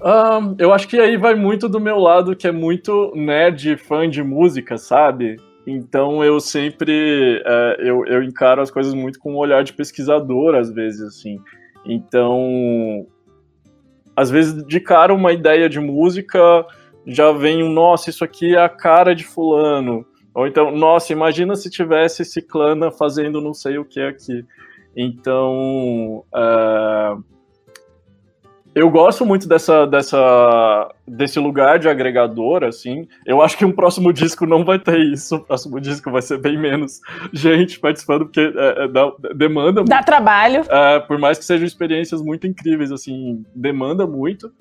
Um, 0.04 0.56
eu 0.58 0.74
acho 0.74 0.88
que 0.88 1.00
aí 1.00 1.16
vai 1.16 1.36
muito 1.36 1.70
do 1.70 1.80
meu 1.80 2.00
lado, 2.00 2.36
que 2.36 2.48
é 2.48 2.52
muito 2.52 3.14
nerd, 3.16 3.78
fã 3.78 4.10
de 4.10 4.24
música, 4.24 4.76
sabe? 4.76 5.38
Então 5.68 6.24
eu 6.24 6.40
sempre 6.40 7.40
é, 7.46 7.76
eu, 7.80 8.04
eu 8.08 8.24
encaro 8.24 8.62
as 8.62 8.72
coisas 8.72 8.96
muito 8.96 9.20
com 9.20 9.34
um 9.34 9.38
olhar 9.38 9.64
de 9.64 9.74
pesquisador, 9.74 10.56
às 10.56 10.72
vezes, 10.72 11.02
assim. 11.02 11.40
Então, 11.86 13.06
às 14.22 14.30
vezes, 14.30 14.64
de 14.68 14.80
cara, 14.80 15.14
uma 15.14 15.34
ideia 15.34 15.68
de 15.68 15.80
música 15.80 16.64
já 17.08 17.32
vem 17.32 17.64
um, 17.64 17.72
nossa, 17.72 18.12
isso 18.12 18.24
aqui 18.24 18.56
é 18.56 18.62
a 18.62 18.70
cara 18.70 19.16
de 19.16 19.24
fulano. 19.24 20.06
Ou 20.34 20.46
então, 20.46 20.70
nossa, 20.72 21.12
imagina 21.12 21.56
se 21.56 21.72
tivesse 21.72 22.24
ciclana 22.24 22.92
fazendo 22.92 23.42
não 23.42 23.52
sei 23.52 23.80
o 23.80 23.86
que 23.86 24.00
aqui. 24.00 24.46
Então, 24.96 26.24
é, 26.36 27.16
eu 28.74 28.90
gosto 28.90 29.26
muito 29.26 29.48
dessa, 29.48 29.86
dessa, 29.86 30.90
desse 31.06 31.40
lugar 31.40 31.78
de 31.78 31.90
agregador, 31.90 32.64
assim. 32.64 33.08
Eu 33.26 33.42
acho 33.42 33.58
que 33.58 33.66
um 33.66 33.72
próximo 33.72 34.12
disco 34.14 34.46
não 34.46 34.64
vai 34.64 34.80
ter 34.80 35.00
isso. 35.00 35.36
O 35.36 35.44
próximo 35.44 35.80
disco 35.80 36.10
vai 36.10 36.22
ser 36.22 36.38
bem 36.40 36.58
menos 36.58 37.02
gente 37.34 37.80
participando, 37.80 38.26
porque 38.26 38.40
é, 38.40 38.84
é, 38.84 38.88
dá, 38.88 39.12
demanda 39.36 39.84
Dá 39.84 39.96
muito. 39.96 40.06
trabalho. 40.06 40.64
É, 40.70 41.00
por 41.02 41.18
mais 41.20 41.38
que 41.38 41.44
sejam 41.44 41.68
experiências 41.68 42.22
muito 42.22 42.48
incríveis, 42.48 42.92
assim, 42.92 43.44
demanda 43.54 44.08
muito. 44.08 44.52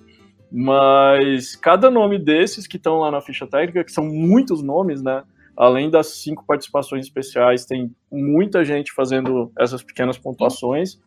Mas 0.51 1.55
cada 1.55 1.89
nome 1.89 2.19
desses 2.19 2.67
que 2.67 2.77
estão 2.77 2.99
lá 2.99 3.11
na 3.13 3.21
ficha 3.21 3.47
técnica, 3.47 3.85
que 3.85 3.93
são 3.93 4.05
muitos 4.05 4.61
nomes, 4.61 5.01
né? 5.01 5.23
Além 5.57 5.89
das 5.89 6.09
cinco 6.09 6.45
participações 6.45 7.05
especiais, 7.07 7.65
tem 7.65 7.95
muita 8.11 8.65
gente 8.65 8.93
fazendo 8.93 9.53
essas 9.57 9.83
pequenas 9.83 10.19
pontuações 10.19 10.99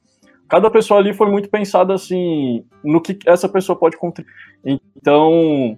cada 0.48 0.70
pessoa 0.70 1.00
ali 1.00 1.14
foi 1.14 1.30
muito 1.30 1.50
pensada 1.50 1.94
assim 1.94 2.64
no 2.84 3.02
que 3.02 3.18
essa 3.26 3.50
pessoa 3.50 3.78
pode 3.78 3.98
contribuir. 3.98 4.34
Então, 4.96 5.78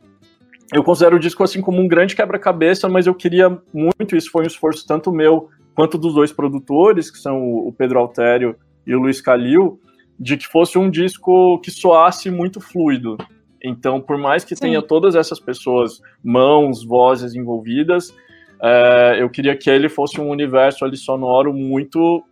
eu 0.74 0.84
considero 0.84 1.16
o 1.16 1.20
disco 1.20 1.44
assim 1.44 1.62
como 1.62 1.82
um 1.82 1.88
grande 1.88 2.16
quebra-cabeça, 2.16 2.90
mas 2.90 3.08
eu 3.08 3.14
queria 3.14 3.58
muito, 3.74 4.16
isso 4.16 4.32
foi 4.32 4.44
um 4.44 4.48
esforço 4.48 4.86
tanto 4.88 5.12
meu 5.12 5.50
quanto 5.76 5.98
dos 5.98 6.14
dois 6.14 6.32
produtores, 6.32 7.12
que 7.12 7.18
são 7.18 7.42
o 7.42 7.72
Pedro 7.72 8.00
Altério 8.00 8.56
e 8.88 8.96
o 8.96 9.00
Luiz 9.00 9.22
Calil, 9.22 9.80
de 10.20 10.38
que 10.38 10.48
fosse 10.48 10.78
um 10.78 10.90
disco 10.90 11.60
que 11.60 11.70
soasse 11.70 12.32
muito 12.32 12.62
fluido. 12.62 13.18
Então, 13.64 14.00
por 14.00 14.18
mais 14.18 14.46
que 14.46 14.56
Sim. 14.56 14.62
tenha 14.62 14.82
todas 14.82 15.16
essas 15.16 15.40
pessoas, 15.40 16.00
mãos, 16.24 16.86
vozes 16.86 17.36
envolvidas, 17.36 18.16
é, 18.62 19.18
eu 19.20 19.30
queria 19.30 19.56
que 19.56 19.70
ele 19.70 19.90
fosse 19.90 20.22
um 20.22 20.30
universo 20.30 20.86
ali 20.86 20.96
sonoro 20.96 21.54
muito 21.54 22.24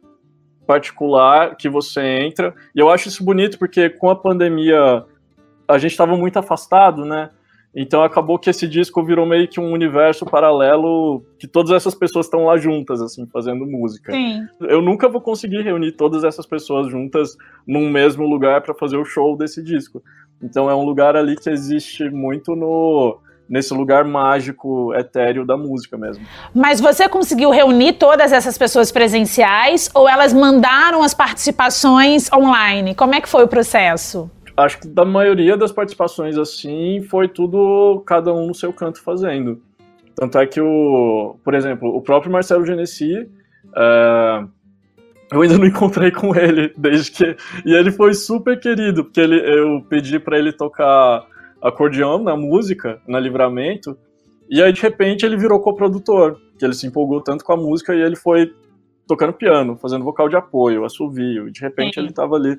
particular 0.66 1.56
que 1.56 1.70
você 1.70 2.02
entra. 2.02 2.54
E 2.76 2.80
eu 2.80 2.90
acho 2.90 3.08
isso 3.08 3.24
bonito 3.24 3.58
porque 3.58 3.90
com 3.90 4.10
a 4.10 4.16
pandemia 4.16 5.06
a 5.68 5.78
gente 5.78 5.92
estava 5.92 6.16
muito 6.18 6.38
afastado, 6.38 7.06
né? 7.06 7.30
Então 7.76 8.04
acabou 8.04 8.38
que 8.38 8.52
esse 8.52 8.68
disco 8.68 9.04
virou 9.04 9.26
meio 9.26 9.48
que 9.48 9.60
um 9.60 9.72
universo 9.72 10.26
paralelo 10.26 11.26
que 11.40 11.48
todas 11.48 11.72
essas 11.72 11.96
pessoas 11.96 12.28
estão 12.28 12.46
lá 12.46 12.56
juntas, 12.56 13.02
assim, 13.02 13.26
fazendo 13.34 13.66
música. 13.66 14.12
Sim. 14.12 14.46
Eu 14.62 14.80
nunca 14.80 15.10
vou 15.10 15.20
conseguir 15.20 15.64
reunir 15.64 15.94
todas 15.94 16.24
essas 16.24 16.46
pessoas 16.46 16.88
juntas 16.92 17.36
num 17.68 17.90
mesmo 17.90 18.28
lugar 18.28 18.62
para 18.62 18.76
fazer 18.76 18.98
o 18.98 19.06
show 19.06 19.36
desse 19.36 19.64
disco. 19.64 20.04
Então 20.42 20.70
é 20.70 20.76
um 20.76 20.84
lugar 20.84 21.16
ali 21.16 21.36
que 21.36 21.50
existe 21.50 22.10
muito 22.12 22.56
no 22.56 23.18
nesse 23.48 23.74
lugar 23.74 24.06
mágico, 24.06 24.94
etéreo 24.94 25.46
da 25.46 25.58
música 25.58 25.98
mesmo. 25.98 26.26
Mas 26.54 26.80
você 26.80 27.08
conseguiu 27.08 27.50
reunir 27.50 27.94
todas 27.94 28.32
essas 28.32 28.58
pessoas 28.58 28.92
presenciais 28.92 29.90
ou 29.94 30.08
elas 30.08 30.34
mandaram 30.34 31.04
as 31.04 31.14
participações 31.14 32.32
online? 32.32 32.96
Como 32.96 33.14
é 33.14 33.22
que 33.22 33.30
foi 33.30 33.44
o 33.44 33.48
processo? 33.48 34.30
Acho 34.56 34.80
que 34.82 34.88
da 34.88 35.04
maioria 35.04 35.58
das 35.58 35.72
participações 35.72 36.38
assim 36.38 37.02
foi 37.10 37.28
tudo 37.28 38.04
cada 38.06 38.34
um 38.34 38.48
no 38.48 38.56
seu 38.56 38.72
canto 38.72 39.02
fazendo. 39.02 39.62
Tanto 40.16 40.38
é 40.38 40.46
que 40.46 40.62
o, 40.62 41.38
por 41.44 41.56
exemplo, 41.56 41.90
o 41.90 42.02
próprio 42.02 42.32
Marcelo 42.32 42.66
Genesi, 42.66 43.28
é, 43.76 44.44
eu 45.32 45.42
ainda 45.42 45.58
não 45.58 45.66
encontrei 45.68 46.12
com 46.12 46.36
ele 46.36 46.72
desde 46.78 47.12
que 47.12 47.36
e 47.66 47.74
ele 47.74 47.92
foi 47.92 48.14
super 48.14 48.60
querido 48.60 49.04
porque 49.04 49.20
ele, 49.20 49.40
eu 49.40 49.82
pedi 49.90 50.20
para 50.20 50.38
ele 50.38 50.54
tocar 50.54 51.26
acordeão 51.64 52.22
na 52.22 52.36
música, 52.36 53.02
na 53.08 53.20
Livramento, 53.20 53.98
e 54.50 54.62
aí 54.62 54.74
de 54.74 54.82
repente 54.82 55.26
ele 55.26 55.38
virou 55.38 55.60
coprodutor, 55.62 56.38
que 56.60 56.66
ele 56.66 56.74
se 56.74 56.86
empolgou 56.86 57.22
tanto 57.22 57.46
com 57.46 57.54
a 57.54 57.58
música 57.58 57.96
e 57.96 58.02
ele 58.02 58.18
foi 58.18 58.54
tocando 59.08 59.34
piano, 59.34 59.78
fazendo 59.78 60.04
vocal 60.04 60.28
de 60.28 60.36
apoio, 60.36 60.84
assovio, 60.84 61.48
e 61.48 61.52
de 61.52 61.62
repente 61.62 61.96
Sim. 61.96 62.02
ele 62.02 62.10
estava 62.10 62.36
ali 62.36 62.58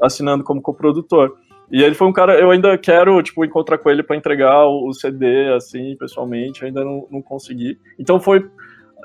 assinando 0.00 0.42
como 0.42 0.62
coprodutor. 0.62 1.36
E 1.70 1.82
ele 1.82 1.94
foi 1.94 2.06
um 2.06 2.12
cara, 2.12 2.38
eu 2.40 2.50
ainda 2.50 2.78
quero, 2.78 3.22
tipo, 3.22 3.44
encontrar 3.44 3.76
com 3.76 3.90
ele 3.90 4.02
para 4.02 4.16
entregar 4.16 4.66
o, 4.66 4.90
CD, 4.94 5.52
assim, 5.52 5.96
pessoalmente, 5.96 6.64
ainda 6.64 6.82
não, 6.82 7.06
não 7.10 7.20
consegui. 7.20 7.78
Então 7.98 8.18
foi, 8.18 8.48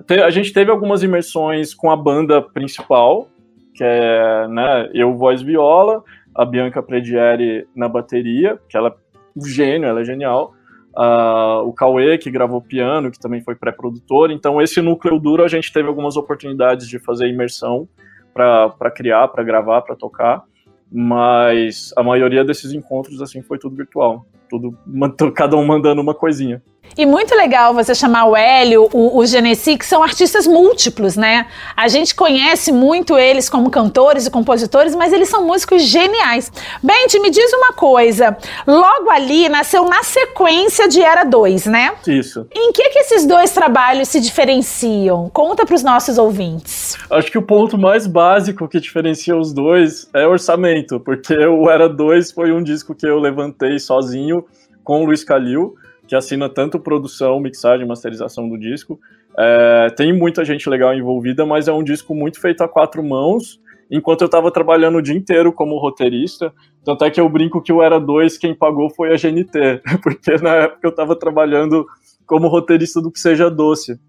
a 0.09 0.29
gente 0.29 0.53
teve 0.53 0.71
algumas 0.71 1.03
imersões 1.03 1.73
com 1.73 1.91
a 1.91 1.95
banda 1.97 2.41
principal, 2.41 3.27
que 3.73 3.83
é, 3.83 4.47
né, 4.47 4.89
eu, 4.93 5.13
voz 5.13 5.41
viola, 5.41 6.03
a 6.33 6.45
Bianca 6.45 6.81
Predieri 6.81 7.67
na 7.75 7.89
bateria, 7.89 8.57
que 8.69 8.77
ela 8.77 8.95
gênio, 9.41 9.87
ela 9.87 10.01
é 10.01 10.05
genial. 10.05 10.53
uh, 10.97 11.67
o 11.67 11.73
Cauê, 11.73 12.17
que 12.17 12.29
gravou 12.29 12.61
piano, 12.61 13.11
que 13.11 13.19
também 13.19 13.41
foi 13.41 13.55
pré-produtor. 13.55 14.31
Então, 14.31 14.61
esse 14.61 14.81
núcleo 14.81 15.19
duro, 15.19 15.43
a 15.43 15.47
gente 15.47 15.71
teve 15.71 15.87
algumas 15.87 16.15
oportunidades 16.15 16.87
de 16.87 16.99
fazer 16.99 17.27
imersão 17.27 17.87
para 18.33 18.91
criar, 18.91 19.27
para 19.27 19.43
gravar, 19.43 19.81
para 19.81 19.95
tocar. 19.95 20.43
Mas 20.91 21.91
a 21.97 22.03
maioria 22.03 22.45
desses 22.45 22.71
encontros, 22.73 23.21
assim, 23.21 23.41
foi 23.41 23.57
tudo 23.57 23.75
virtual. 23.75 24.25
Tudo, 24.53 24.77
cada 25.33 25.57
um 25.57 25.65
mandando 25.65 25.99
uma 25.99 26.13
coisinha. 26.13 26.61
E 26.95 27.07
muito 27.07 27.33
legal 27.33 27.73
você 27.73 27.95
chamar 27.95 28.25
o 28.25 28.35
Hélio, 28.35 28.87
o, 28.93 29.17
o 29.17 29.25
Genesi, 29.25 29.77
que 29.77 29.85
são 29.85 30.03
artistas 30.03 30.45
múltiplos, 30.45 31.15
né? 31.15 31.47
A 31.75 31.87
gente 31.87 32.13
conhece 32.13 32.71
muito 32.71 33.17
eles 33.17 33.49
como 33.49 33.71
cantores 33.71 34.27
e 34.27 34.29
compositores, 34.29 34.93
mas 34.93 35.11
eles 35.11 35.27
são 35.27 35.43
músicos 35.43 35.81
geniais. 35.81 36.51
Bente, 36.83 37.19
me 37.19 37.31
diz 37.31 37.51
uma 37.53 37.73
coisa. 37.73 38.37
Logo 38.67 39.09
ali 39.09 39.49
nasceu 39.49 39.85
na 39.85 40.03
sequência 40.03 40.87
de 40.87 41.01
Era 41.01 41.23
2, 41.23 41.65
né? 41.65 41.93
Isso. 42.05 42.45
Em 42.53 42.71
que, 42.71 42.87
que 42.89 42.99
esses 42.99 43.25
dois 43.25 43.51
trabalhos 43.51 44.09
se 44.09 44.19
diferenciam? 44.19 45.31
Conta 45.33 45.65
para 45.65 45.73
os 45.75 45.81
nossos 45.81 46.19
ouvintes. 46.19 46.95
Acho 47.09 47.31
que 47.31 47.39
o 47.39 47.41
ponto 47.41 47.75
mais 47.75 48.05
básico 48.05 48.67
que 48.67 48.79
diferencia 48.79 49.35
os 49.35 49.51
dois 49.51 50.07
é 50.13 50.27
orçamento, 50.27 50.99
porque 50.99 51.35
o 51.35 51.71
Era 51.71 51.89
2 51.89 52.33
foi 52.33 52.51
um 52.51 52.61
disco 52.61 52.93
que 52.93 53.07
eu 53.07 53.17
levantei 53.17 53.79
sozinho 53.79 54.42
com 54.83 55.01
o 55.01 55.05
Luiz 55.05 55.23
Calil 55.23 55.75
que 56.07 56.15
assina 56.15 56.49
tanto 56.49 56.79
produção, 56.79 57.39
mixagem, 57.39 57.87
masterização 57.87 58.47
do 58.47 58.57
disco. 58.57 58.99
É, 59.37 59.87
tem 59.95 60.13
muita 60.13 60.43
gente 60.43 60.69
legal 60.69 60.93
envolvida, 60.93 61.45
mas 61.45 61.67
é 61.67 61.73
um 61.73 61.83
disco 61.83 62.13
muito 62.13 62.39
feito 62.39 62.61
a 62.61 62.67
quatro 62.67 63.03
mãos, 63.03 63.59
enquanto 63.89 64.21
eu 64.21 64.25
estava 64.25 64.51
trabalhando 64.51 64.97
o 64.97 65.01
dia 65.01 65.15
inteiro 65.15 65.51
como 65.51 65.77
roteirista. 65.77 66.53
Tanto 66.83 67.05
é 67.05 67.09
que 67.09 67.19
eu 67.19 67.29
brinco 67.29 67.61
que 67.61 67.71
o 67.71 67.81
Era 67.81 67.99
2, 67.99 68.37
quem 68.37 68.53
pagou 68.53 68.89
foi 68.89 69.13
a 69.13 69.17
GNT, 69.17 69.81
porque 70.03 70.35
na 70.37 70.55
época 70.55 70.81
eu 70.83 70.89
estava 70.89 71.15
trabalhando 71.15 71.85
como 72.25 72.47
roteirista 72.47 73.01
do 73.01 73.11
Que 73.11 73.19
Seja 73.19 73.49
Doce. 73.49 73.99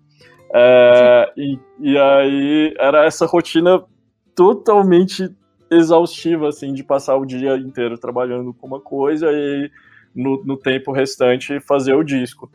É, 0.53 1.33
e, 1.37 1.59
e 1.81 1.99
aí 1.99 2.75
era 2.79 3.05
essa 3.05 3.27
rotina 3.27 3.83
totalmente 4.35 5.29
exaustiva, 5.71 6.49
assim, 6.49 6.73
de 6.73 6.85
passar 6.85 7.17
o 7.17 7.25
dia 7.25 7.57
inteiro 7.57 7.99
trabalhando 7.99 8.53
com 8.53 8.67
uma 8.67 8.81
coisa 8.81 9.33
e 9.33 9.71
no, 10.15 10.43
no 10.45 10.57
tempo 10.57 10.93
restante 10.93 11.61
fazer 11.61 11.95
o 11.95 12.05
disco. 12.05 12.51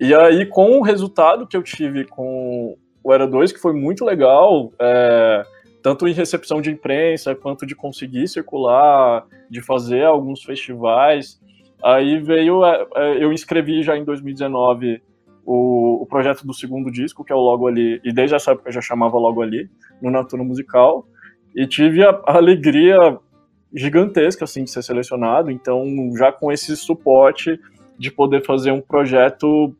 E 0.00 0.14
aí, 0.14 0.46
com 0.46 0.78
o 0.78 0.82
resultado 0.82 1.46
que 1.46 1.56
eu 1.56 1.62
tive 1.62 2.04
com 2.04 2.76
o 3.04 3.12
Era 3.12 3.26
2, 3.26 3.52
que 3.52 3.58
foi 3.58 3.72
muito 3.72 4.04
legal, 4.04 4.72
é, 4.80 5.44
tanto 5.82 6.06
em 6.06 6.12
recepção 6.12 6.60
de 6.60 6.70
imprensa, 6.70 7.34
quanto 7.34 7.66
de 7.66 7.74
conseguir 7.74 8.28
circular, 8.28 9.26
de 9.50 9.60
fazer 9.60 10.04
alguns 10.04 10.42
festivais. 10.42 11.40
Aí 11.82 12.18
veio, 12.18 12.64
é, 12.64 12.86
é 12.96 13.24
eu 13.24 13.32
inscrevi 13.32 13.82
já 13.82 13.96
em 13.96 14.04
2019 14.04 15.02
o, 15.44 16.02
o, 16.02 16.06
projeto 16.06 16.46
do 16.46 16.54
segundo 16.54 16.90
disco, 16.90 17.24
que 17.24 17.32
é 17.32 17.36
o 17.36 17.40
Logo 17.40 17.66
Ali, 17.66 18.00
e 18.04 18.12
desde 18.12 18.36
essa 18.36 18.52
época 18.52 18.68
eu 18.68 18.72
já 18.72 18.80
chamava 18.80 19.18
Logo 19.18 19.42
Ali, 19.42 19.68
no 20.00 20.10
Natura 20.10 20.44
Musical, 20.44 21.04
e 21.54 21.66
tive 21.66 22.04
a, 22.04 22.10
a 22.26 22.36
alegria 22.36 23.18
gigantesca 23.74 24.44
assim 24.44 24.64
de 24.64 24.70
ser 24.70 24.82
selecionado, 24.82 25.50
então 25.50 25.86
já 26.16 26.30
com 26.30 26.52
esse 26.52 26.76
suporte 26.76 27.58
de 27.98 28.10
poder 28.10 28.44
fazer 28.44 28.70
um 28.70 28.80
projeto 28.80 29.74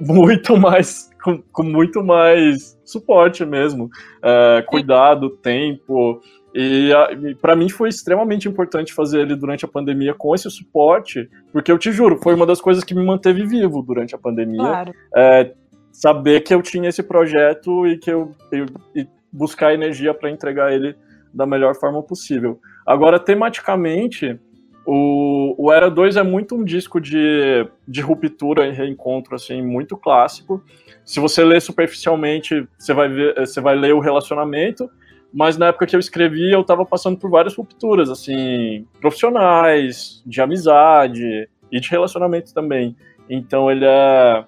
muito 0.00 0.56
mais 0.56 1.08
com, 1.22 1.42
com 1.52 1.62
muito 1.62 2.02
mais 2.02 2.78
suporte 2.84 3.44
mesmo, 3.44 3.90
é, 4.22 4.62
cuidado, 4.66 5.30
tempo 5.30 6.20
e, 6.54 6.90
e 7.24 7.34
para 7.34 7.54
mim 7.54 7.68
foi 7.68 7.88
extremamente 7.88 8.48
importante 8.48 8.92
fazer 8.92 9.20
ele 9.20 9.36
durante 9.36 9.64
a 9.64 9.68
pandemia 9.68 10.14
com 10.14 10.34
esse 10.34 10.50
suporte, 10.50 11.28
porque 11.52 11.70
eu 11.70 11.78
te 11.78 11.92
juro, 11.92 12.18
foi 12.22 12.34
uma 12.34 12.46
das 12.46 12.60
coisas 12.60 12.82
que 12.82 12.94
me 12.94 13.04
manteve 13.04 13.46
vivo 13.46 13.82
durante 13.82 14.14
a 14.14 14.18
pandemia. 14.18 14.58
Claro. 14.58 14.92
É, 15.14 15.52
saber 15.92 16.40
que 16.40 16.54
eu 16.54 16.62
tinha 16.62 16.88
esse 16.88 17.02
projeto 17.02 17.86
e 17.86 17.98
que 17.98 18.10
eu, 18.10 18.34
eu 18.52 18.66
e 18.94 19.06
buscar 19.32 19.74
energia 19.74 20.14
para 20.14 20.30
entregar 20.30 20.72
ele 20.72 20.96
da 21.32 21.46
melhor 21.46 21.74
forma 21.74 22.02
possível. 22.02 22.58
Agora, 22.88 23.20
tematicamente, 23.20 24.40
o, 24.86 25.54
o 25.58 25.70
Era 25.70 25.90
2 25.90 26.16
é 26.16 26.22
muito 26.22 26.54
um 26.54 26.64
disco 26.64 26.98
de, 26.98 27.68
de 27.86 28.00
ruptura 28.00 28.66
e 28.66 28.72
reencontro, 28.72 29.34
assim, 29.34 29.60
muito 29.60 29.94
clássico. 29.94 30.64
Se 31.04 31.20
você 31.20 31.44
ler 31.44 31.60
superficialmente, 31.60 32.66
você 32.78 32.94
vai, 32.94 33.10
ver, 33.10 33.34
você 33.38 33.60
vai 33.60 33.76
ler 33.76 33.92
o 33.92 34.00
relacionamento, 34.00 34.88
mas 35.30 35.58
na 35.58 35.66
época 35.66 35.86
que 35.86 35.94
eu 35.94 36.00
escrevi, 36.00 36.50
eu 36.50 36.62
estava 36.62 36.82
passando 36.86 37.18
por 37.18 37.28
várias 37.28 37.54
rupturas, 37.54 38.08
assim, 38.08 38.86
profissionais, 38.98 40.22
de 40.24 40.40
amizade 40.40 41.46
e 41.70 41.80
de 41.80 41.90
relacionamento 41.90 42.54
também. 42.54 42.96
Então 43.28 43.70
ele 43.70 43.84
é, 43.84 44.46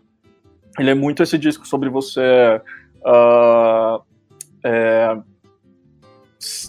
ele 0.78 0.88
é 0.88 0.94
muito 0.94 1.22
esse 1.22 1.36
disco 1.36 1.68
sobre 1.68 1.90
você 1.90 2.58
uh, 3.04 4.02
é, 4.64 5.18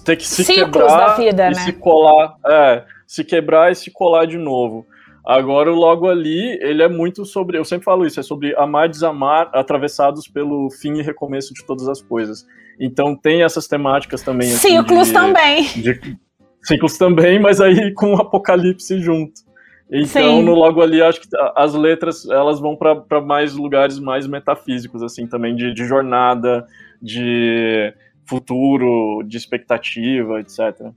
ter 0.04 0.18
que 0.18 0.28
se 0.28 0.44
Ciclos 0.44 0.66
quebrar 0.66 0.98
da 0.98 1.14
vida, 1.16 1.48
e 1.48 1.50
né? 1.50 1.56
se 1.56 1.74
colar, 1.74 2.36
é, 2.46 2.84
se 3.08 3.24
quebrar 3.24 3.72
e 3.72 3.76
se 3.76 3.90
colar 3.90 4.26
de 4.26 4.38
novo. 4.38 4.86
Agora, 5.26 5.70
logo 5.70 6.10
ali, 6.10 6.58
ele 6.62 6.82
é 6.82 6.90
muito 6.90 7.26
sobre. 7.26 7.58
Eu 7.58 7.64
sempre 7.64 7.86
falo 7.86 8.06
isso, 8.06 8.20
é 8.20 8.24
sobre 8.24 8.56
amar 8.56 8.88
e 8.88 8.92
desamar, 8.92 9.50
atravessados 9.54 10.28
pelo 10.28 10.70
fim 10.72 10.98
e 10.98 11.04
recomeço 11.04 11.54
de 11.54 11.64
todas 11.66 11.88
as 11.88 12.02
coisas. 12.02 12.46
Então, 12.80 13.16
tem 13.16 13.44
essas 13.44 13.68
temáticas 13.68 14.24
também. 14.24 14.48
Assim, 14.48 14.78
ciclos 14.78 15.08
de, 15.08 15.14
também. 15.14 15.64
De, 15.64 16.18
ciclos 16.64 16.98
também, 16.98 17.40
mas 17.40 17.62
aí 17.62 17.94
com 17.94 18.16
o 18.16 18.18
apocalipse 18.18 19.00
junto. 19.00 19.42
Então, 19.92 20.40
Sim. 20.40 20.44
no 20.44 20.56
logo 20.56 20.82
ali, 20.82 21.02
acho 21.02 21.22
que 21.22 21.28
as 21.56 21.74
letras 21.76 22.28
elas 22.30 22.60
vão 22.60 22.76
para 22.78 23.22
mais 23.22 23.54
lugares 23.54 24.00
mais 24.00 24.26
metafísicos, 24.26 25.04
assim, 25.04 25.28
também, 25.28 25.54
de, 25.54 25.74
de 25.74 25.86
jornada, 25.86 26.66
de 27.02 27.94
futuro, 28.26 29.24
de 29.24 29.38
expectativa, 29.38 30.40
etc. 30.40 30.92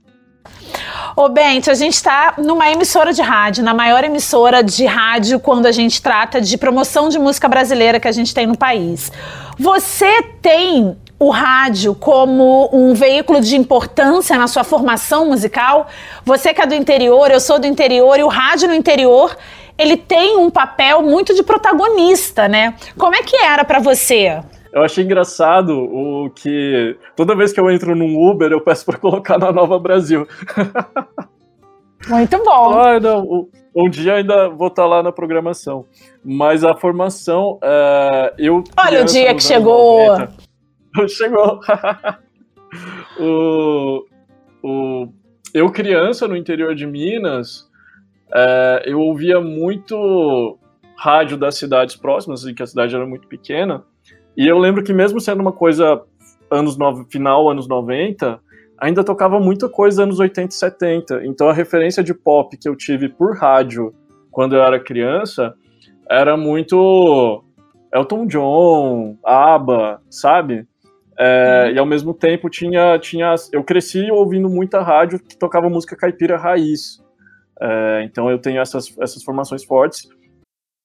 Ô, 1.15 1.29
Bente, 1.29 1.69
a 1.69 1.73
gente 1.73 1.93
está 1.93 2.33
numa 2.37 2.69
emissora 2.69 3.13
de 3.13 3.21
rádio, 3.21 3.63
na 3.63 3.73
maior 3.73 4.03
emissora 4.03 4.63
de 4.63 4.85
rádio 4.85 5.39
quando 5.39 5.65
a 5.65 5.71
gente 5.71 6.01
trata 6.01 6.41
de 6.41 6.57
promoção 6.57 7.09
de 7.09 7.17
música 7.17 7.47
brasileira 7.47 7.99
que 7.99 8.07
a 8.07 8.11
gente 8.11 8.33
tem 8.33 8.45
no 8.45 8.57
país. 8.57 9.11
Você 9.57 10.21
tem 10.41 10.97
o 11.17 11.29
rádio 11.29 11.95
como 11.95 12.69
um 12.73 12.93
veículo 12.93 13.39
de 13.39 13.55
importância 13.55 14.37
na 14.37 14.47
sua 14.47 14.63
formação 14.63 15.27
musical? 15.27 15.87
Você 16.25 16.53
que 16.53 16.61
é 16.61 16.65
do 16.65 16.75
interior, 16.75 17.31
eu 17.31 17.39
sou 17.39 17.57
do 17.57 17.65
interior, 17.65 18.19
e 18.19 18.23
o 18.23 18.27
rádio 18.27 18.67
no 18.67 18.73
interior, 18.73 19.35
ele 19.77 19.95
tem 19.95 20.37
um 20.37 20.49
papel 20.49 21.01
muito 21.01 21.33
de 21.33 21.43
protagonista, 21.43 22.47
né? 22.47 22.75
Como 22.97 23.15
é 23.15 23.23
que 23.23 23.37
era 23.37 23.63
para 23.63 23.79
você? 23.79 24.41
Eu 24.75 24.83
achei 24.83 25.05
engraçado 25.05 25.71
o 25.71 26.29
que 26.29 26.97
toda 27.15 27.33
vez 27.33 27.53
que 27.53 27.59
eu 27.61 27.71
entro 27.71 27.95
num 27.95 28.29
Uber, 28.29 28.51
eu 28.51 28.59
peço 28.59 28.85
para 28.85 28.97
colocar 28.97 29.37
na 29.37 29.49
Nova 29.49 29.79
Brasil. 29.79 30.27
Muito 32.09 32.37
bom. 32.43 32.77
Ah, 32.77 32.99
não, 32.99 33.47
um 33.73 33.89
dia 33.89 34.15
ainda 34.15 34.49
vou 34.49 34.67
estar 34.67 34.83
tá 34.83 34.87
lá 34.87 35.01
na 35.01 35.13
programação. 35.13 35.85
Mas 36.21 36.65
a 36.65 36.75
formação, 36.75 37.57
é, 37.63 38.33
eu. 38.37 38.65
Olha 38.77 39.03
o 39.03 39.05
dia 39.05 39.33
que 39.33 39.41
chegou. 39.41 40.09
90, 40.93 41.07
chegou. 41.07 41.61
o, 43.17 44.05
o, 44.61 45.07
eu, 45.53 45.71
criança 45.71 46.27
no 46.27 46.35
interior 46.35 46.75
de 46.75 46.85
Minas, 46.85 47.65
é, 48.33 48.83
eu 48.87 48.99
ouvia 48.99 49.39
muito 49.39 50.59
rádio 50.97 51.37
das 51.37 51.57
cidades 51.57 51.95
próximas, 51.95 52.43
que 52.43 52.61
a 52.61 52.67
cidade 52.67 52.93
era 52.93 53.05
muito 53.05 53.25
pequena. 53.29 53.85
E 54.37 54.47
eu 54.47 54.57
lembro 54.57 54.83
que 54.83 54.93
mesmo 54.93 55.19
sendo 55.19 55.41
uma 55.41 55.51
coisa 55.51 56.01
anos 56.49 56.77
no... 56.77 57.05
final 57.05 57.49
anos 57.49 57.67
90, 57.67 58.39
ainda 58.77 59.03
tocava 59.03 59.39
muita 59.39 59.69
coisa 59.69 60.03
anos 60.03 60.19
80 60.19 60.53
e 60.53 60.57
70. 60.57 61.25
Então 61.25 61.49
a 61.49 61.53
referência 61.53 62.03
de 62.03 62.13
pop 62.13 62.55
que 62.57 62.67
eu 62.67 62.75
tive 62.75 63.09
por 63.09 63.37
rádio 63.37 63.93
quando 64.31 64.55
eu 64.55 64.63
era 64.63 64.79
criança 64.79 65.55
era 66.09 66.37
muito 66.37 67.43
Elton 67.93 68.27
John, 68.27 69.17
ABBA, 69.23 70.01
sabe? 70.09 70.67
É, 71.17 71.71
e 71.73 71.79
ao 71.79 71.85
mesmo 71.85 72.13
tempo 72.13 72.49
tinha, 72.49 72.99
tinha. 72.99 73.33
Eu 73.51 73.63
cresci 73.63 74.11
ouvindo 74.11 74.49
muita 74.49 74.81
rádio 74.81 75.19
que 75.19 75.37
tocava 75.37 75.69
música 75.69 75.95
caipira 75.95 76.37
raiz. 76.37 77.01
É, 77.59 78.03
então 78.03 78.29
eu 78.29 78.37
tenho 78.37 78.59
essas, 78.59 78.93
essas 78.99 79.23
formações 79.23 79.63
fortes. 79.63 80.09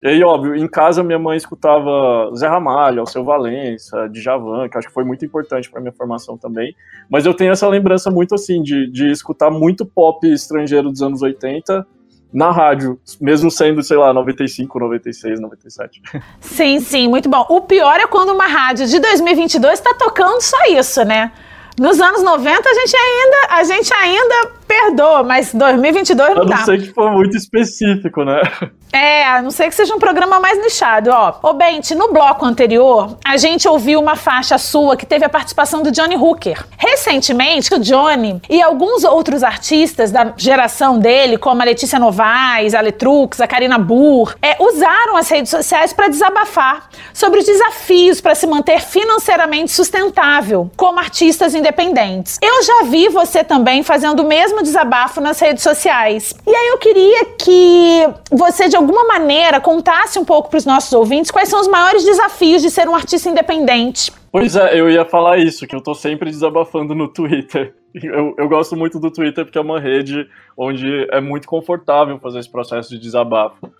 E 0.00 0.06
aí, 0.06 0.22
óbvio, 0.22 0.54
em 0.54 0.68
casa 0.68 1.02
minha 1.02 1.18
mãe 1.18 1.36
escutava 1.36 2.30
Zé 2.36 2.46
Ramalho, 2.46 3.00
Alceu 3.00 3.24
Valença, 3.24 4.08
Djavan, 4.08 4.68
que 4.68 4.78
acho 4.78 4.86
que 4.86 4.94
foi 4.94 5.02
muito 5.02 5.24
importante 5.24 5.68
para 5.68 5.80
minha 5.80 5.92
formação 5.92 6.38
também. 6.38 6.72
Mas 7.10 7.26
eu 7.26 7.34
tenho 7.34 7.50
essa 7.50 7.66
lembrança 7.66 8.08
muito 8.08 8.32
assim 8.32 8.62
de, 8.62 8.88
de 8.90 9.10
escutar 9.10 9.50
muito 9.50 9.84
pop 9.84 10.24
estrangeiro 10.30 10.90
dos 10.90 11.02
anos 11.02 11.20
80 11.20 11.84
na 12.32 12.52
rádio, 12.52 13.00
mesmo 13.20 13.50
sendo, 13.50 13.82
sei 13.82 13.96
lá, 13.96 14.12
95, 14.12 14.78
96, 14.78 15.40
97. 15.40 16.02
Sim, 16.38 16.78
sim, 16.78 17.08
muito 17.08 17.28
bom. 17.28 17.44
O 17.48 17.62
pior 17.62 17.98
é 17.98 18.06
quando 18.06 18.30
uma 18.30 18.46
rádio 18.46 18.86
de 18.86 19.00
2022 19.00 19.72
está 19.72 19.94
tocando 19.94 20.40
só 20.40 20.58
isso, 20.68 21.04
né? 21.04 21.32
Nos 21.78 22.00
anos 22.00 22.22
90 22.22 22.68
a 22.68 22.74
gente 22.74 22.96
ainda, 22.96 23.36
a 23.50 23.64
gente 23.64 23.94
ainda 23.94 24.50
perdoa, 24.66 25.22
mas 25.22 25.54
2022 25.54 26.36
não 26.36 26.44
dá. 26.44 26.56
A 26.56 26.58
não 26.58 26.64
ser 26.66 26.82
que 26.82 26.92
for 26.92 27.10
muito 27.12 27.36
específico, 27.36 28.24
né? 28.24 28.42
É, 28.92 29.26
a 29.26 29.42
não 29.42 29.50
ser 29.50 29.68
que 29.68 29.74
seja 29.74 29.94
um 29.94 29.98
programa 29.98 30.40
mais 30.40 30.58
nichado, 30.58 31.10
ó. 31.10 31.34
Ô, 31.42 31.52
Bente, 31.52 31.94
no 31.94 32.12
bloco 32.12 32.44
anterior, 32.44 33.16
a 33.24 33.36
gente 33.36 33.68
ouviu 33.68 34.00
uma 34.00 34.16
faixa 34.16 34.56
sua 34.56 34.96
que 34.96 35.04
teve 35.04 35.24
a 35.24 35.28
participação 35.28 35.82
do 35.82 35.90
Johnny 35.90 36.16
Hooker. 36.16 36.64
Recentemente, 36.76 37.74
o 37.74 37.78
Johnny 37.78 38.40
e 38.48 38.62
alguns 38.62 39.04
outros 39.04 39.42
artistas 39.42 40.10
da 40.10 40.32
geração 40.36 40.98
dele, 40.98 41.36
como 41.36 41.60
a 41.60 41.64
Letícia 41.64 41.98
Novaes, 41.98 42.74
a 42.74 42.80
Letrux, 42.80 43.40
a 43.40 43.46
Karina 43.46 43.78
Burr, 43.78 44.34
é, 44.40 44.56
usaram 44.62 45.16
as 45.16 45.28
redes 45.28 45.50
sociais 45.50 45.92
para 45.92 46.08
desabafar 46.08 46.88
sobre 47.12 47.40
os 47.40 47.44
desafios 47.46 48.20
para 48.20 48.34
se 48.34 48.46
manter 48.46 48.80
financeiramente 48.80 49.72
sustentável 49.72 50.70
como 50.76 50.98
artistas 50.98 51.54
independentes. 51.54 52.38
Eu 52.40 52.62
já 52.62 52.84
vi 52.84 53.08
você 53.08 53.44
também 53.44 53.82
fazendo 53.82 54.20
o 54.20 54.26
mesmo 54.26 54.62
desabafo 54.62 55.20
nas 55.20 55.38
redes 55.38 55.62
sociais. 55.62 56.34
E 56.46 56.54
aí 56.54 56.68
eu 56.68 56.78
queria 56.78 57.24
que 57.38 58.08
você, 58.30 58.68
de 58.68 58.77
alguma 58.78 59.04
maneira, 59.04 59.60
contasse 59.60 60.18
um 60.18 60.24
pouco 60.24 60.48
para 60.48 60.56
os 60.56 60.64
nossos 60.64 60.92
ouvintes 60.92 61.30
quais 61.30 61.48
são 61.48 61.60
os 61.60 61.68
maiores 61.68 62.04
desafios 62.04 62.62
de 62.62 62.70
ser 62.70 62.88
um 62.88 62.94
artista 62.94 63.28
independente. 63.28 64.12
Pois 64.30 64.56
é, 64.56 64.78
eu 64.78 64.90
ia 64.90 65.04
falar 65.04 65.38
isso, 65.38 65.66
que 65.66 65.74
eu 65.74 65.80
tô 65.80 65.94
sempre 65.94 66.30
desabafando 66.30 66.94
no 66.94 67.08
Twitter. 67.08 67.74
Eu, 67.94 68.34
eu 68.36 68.48
gosto 68.48 68.76
muito 68.76 69.00
do 69.00 69.10
Twitter 69.10 69.44
porque 69.44 69.58
é 69.58 69.60
uma 69.60 69.80
rede 69.80 70.28
onde 70.56 71.08
é 71.10 71.20
muito 71.20 71.48
confortável 71.48 72.18
fazer 72.18 72.38
esse 72.38 72.50
processo 72.50 72.90
de 72.90 72.98
desabafo. 72.98 73.72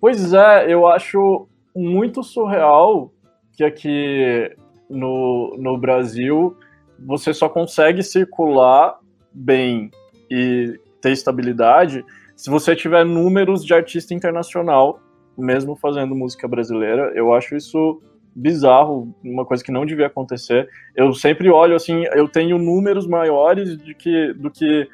Pois 0.00 0.34
é, 0.34 0.72
eu 0.72 0.86
acho 0.86 1.46
muito 1.74 2.22
surreal 2.22 3.12
que 3.56 3.62
aqui 3.62 4.50
no, 4.90 5.56
no 5.58 5.78
Brasil 5.78 6.56
você 6.98 7.32
só 7.32 7.48
consegue 7.48 8.02
circular 8.02 8.98
bem 9.32 9.90
e 10.30 10.78
ter 11.00 11.12
estabilidade 11.12 12.04
se 12.42 12.50
você 12.50 12.74
tiver 12.74 13.04
números 13.04 13.64
de 13.64 13.72
artista 13.72 14.12
internacional, 14.12 14.98
mesmo 15.38 15.76
fazendo 15.76 16.12
música 16.12 16.48
brasileira, 16.48 17.12
eu 17.14 17.32
acho 17.32 17.54
isso 17.54 18.02
bizarro, 18.34 19.14
uma 19.22 19.44
coisa 19.44 19.62
que 19.62 19.70
não 19.70 19.86
devia 19.86 20.08
acontecer. 20.08 20.68
Eu 20.96 21.14
sempre 21.14 21.48
olho 21.48 21.76
assim, 21.76 22.02
eu 22.12 22.26
tenho 22.26 22.58
números 22.58 23.06
maiores 23.06 23.78
de 23.78 23.94
que, 23.94 24.32
do 24.32 24.50
que 24.50 24.88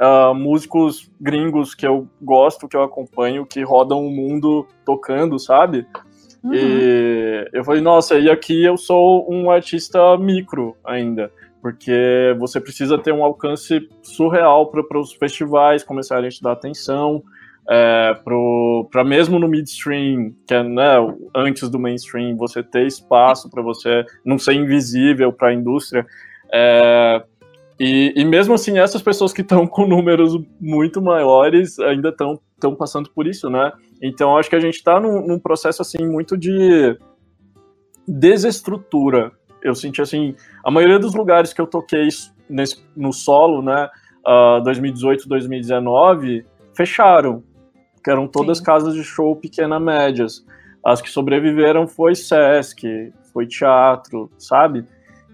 uh, 0.00 0.34
músicos 0.34 1.08
gringos 1.20 1.72
que 1.72 1.86
eu 1.86 2.08
gosto, 2.20 2.66
que 2.66 2.76
eu 2.76 2.82
acompanho, 2.82 3.46
que 3.46 3.62
rodam 3.62 4.04
o 4.04 4.10
mundo 4.10 4.66
tocando, 4.84 5.38
sabe? 5.38 5.86
Uhum. 6.42 6.52
E 6.52 7.48
eu 7.52 7.62
falei, 7.62 7.80
nossa, 7.80 8.18
e 8.18 8.28
aqui 8.28 8.64
eu 8.64 8.76
sou 8.76 9.24
um 9.32 9.52
artista 9.52 10.18
micro 10.18 10.76
ainda 10.84 11.30
porque 11.60 12.36
você 12.38 12.60
precisa 12.60 12.98
ter 12.98 13.12
um 13.12 13.24
alcance 13.24 13.88
surreal 14.02 14.70
para 14.70 14.98
os 14.98 15.12
festivais 15.14 15.82
começarem 15.82 16.28
a 16.28 16.30
te 16.30 16.42
dar 16.42 16.52
atenção, 16.52 17.22
é, 17.68 18.18
para 18.90 19.04
mesmo 19.04 19.38
no 19.38 19.46
midstream, 19.46 20.32
que 20.46 20.54
é 20.54 20.62
né, 20.62 20.96
antes 21.34 21.68
do 21.68 21.78
mainstream, 21.78 22.36
você 22.36 22.62
ter 22.62 22.86
espaço 22.86 23.50
para 23.50 23.62
você 23.62 24.06
não 24.24 24.38
ser 24.38 24.54
invisível 24.54 25.32
para 25.32 25.48
a 25.48 25.54
indústria. 25.54 26.06
É, 26.52 27.22
e, 27.78 28.14
e, 28.16 28.24
mesmo 28.24 28.54
assim, 28.54 28.78
essas 28.78 29.02
pessoas 29.02 29.32
que 29.32 29.42
estão 29.42 29.66
com 29.68 29.86
números 29.86 30.32
muito 30.58 31.02
maiores 31.02 31.78
ainda 31.78 32.08
estão 32.08 32.40
passando 32.76 33.10
por 33.10 33.26
isso, 33.26 33.50
né? 33.50 33.70
Então, 34.02 34.36
acho 34.36 34.48
que 34.48 34.56
a 34.56 34.60
gente 34.60 34.76
está 34.76 34.98
num, 34.98 35.26
num 35.26 35.38
processo 35.38 35.82
assim 35.82 36.04
muito 36.06 36.36
de 36.36 36.96
desestrutura 38.06 39.30
eu 39.62 39.74
senti 39.74 40.00
assim, 40.00 40.34
a 40.64 40.70
maioria 40.70 40.98
dos 40.98 41.14
lugares 41.14 41.52
que 41.52 41.60
eu 41.60 41.66
toquei 41.66 42.08
nesse, 42.48 42.82
no 42.96 43.12
solo, 43.12 43.62
né, 43.62 43.88
uh, 44.26 44.62
2018, 44.62 45.28
2019, 45.28 46.46
fecharam, 46.74 47.42
que 48.02 48.10
eram 48.10 48.26
todas 48.26 48.58
Sim. 48.58 48.64
casas 48.64 48.94
de 48.94 49.02
show 49.02 49.34
pequena 49.36 49.80
médias. 49.80 50.44
As 50.84 51.02
que 51.02 51.10
sobreviveram 51.10 51.86
foi 51.86 52.14
Sesc, 52.14 53.12
foi 53.32 53.46
teatro, 53.46 54.30
sabe? 54.38 54.84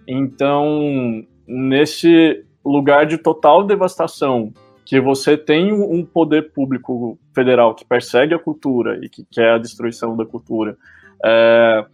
Então, 0.07 1.25
nesse 1.47 2.45
lugar 2.65 3.07
de 3.07 3.19
total 3.19 3.65
devastação, 3.65 4.53
que 4.85 5.01
você 5.01 5.37
tem 5.37 5.73
um 5.73 6.05
poder 6.05 6.53
público 6.53 7.19
federal 7.35 7.75
que 7.75 7.85
persegue 7.85 8.35
a 8.35 8.39
cultura 8.39 8.99
e 9.03 9.09
que 9.09 9.25
quer 9.31 9.53
a 9.53 9.59
destruição 9.59 10.17
da 10.17 10.27
cultura, 10.27 10.77
é, 11.25 11.87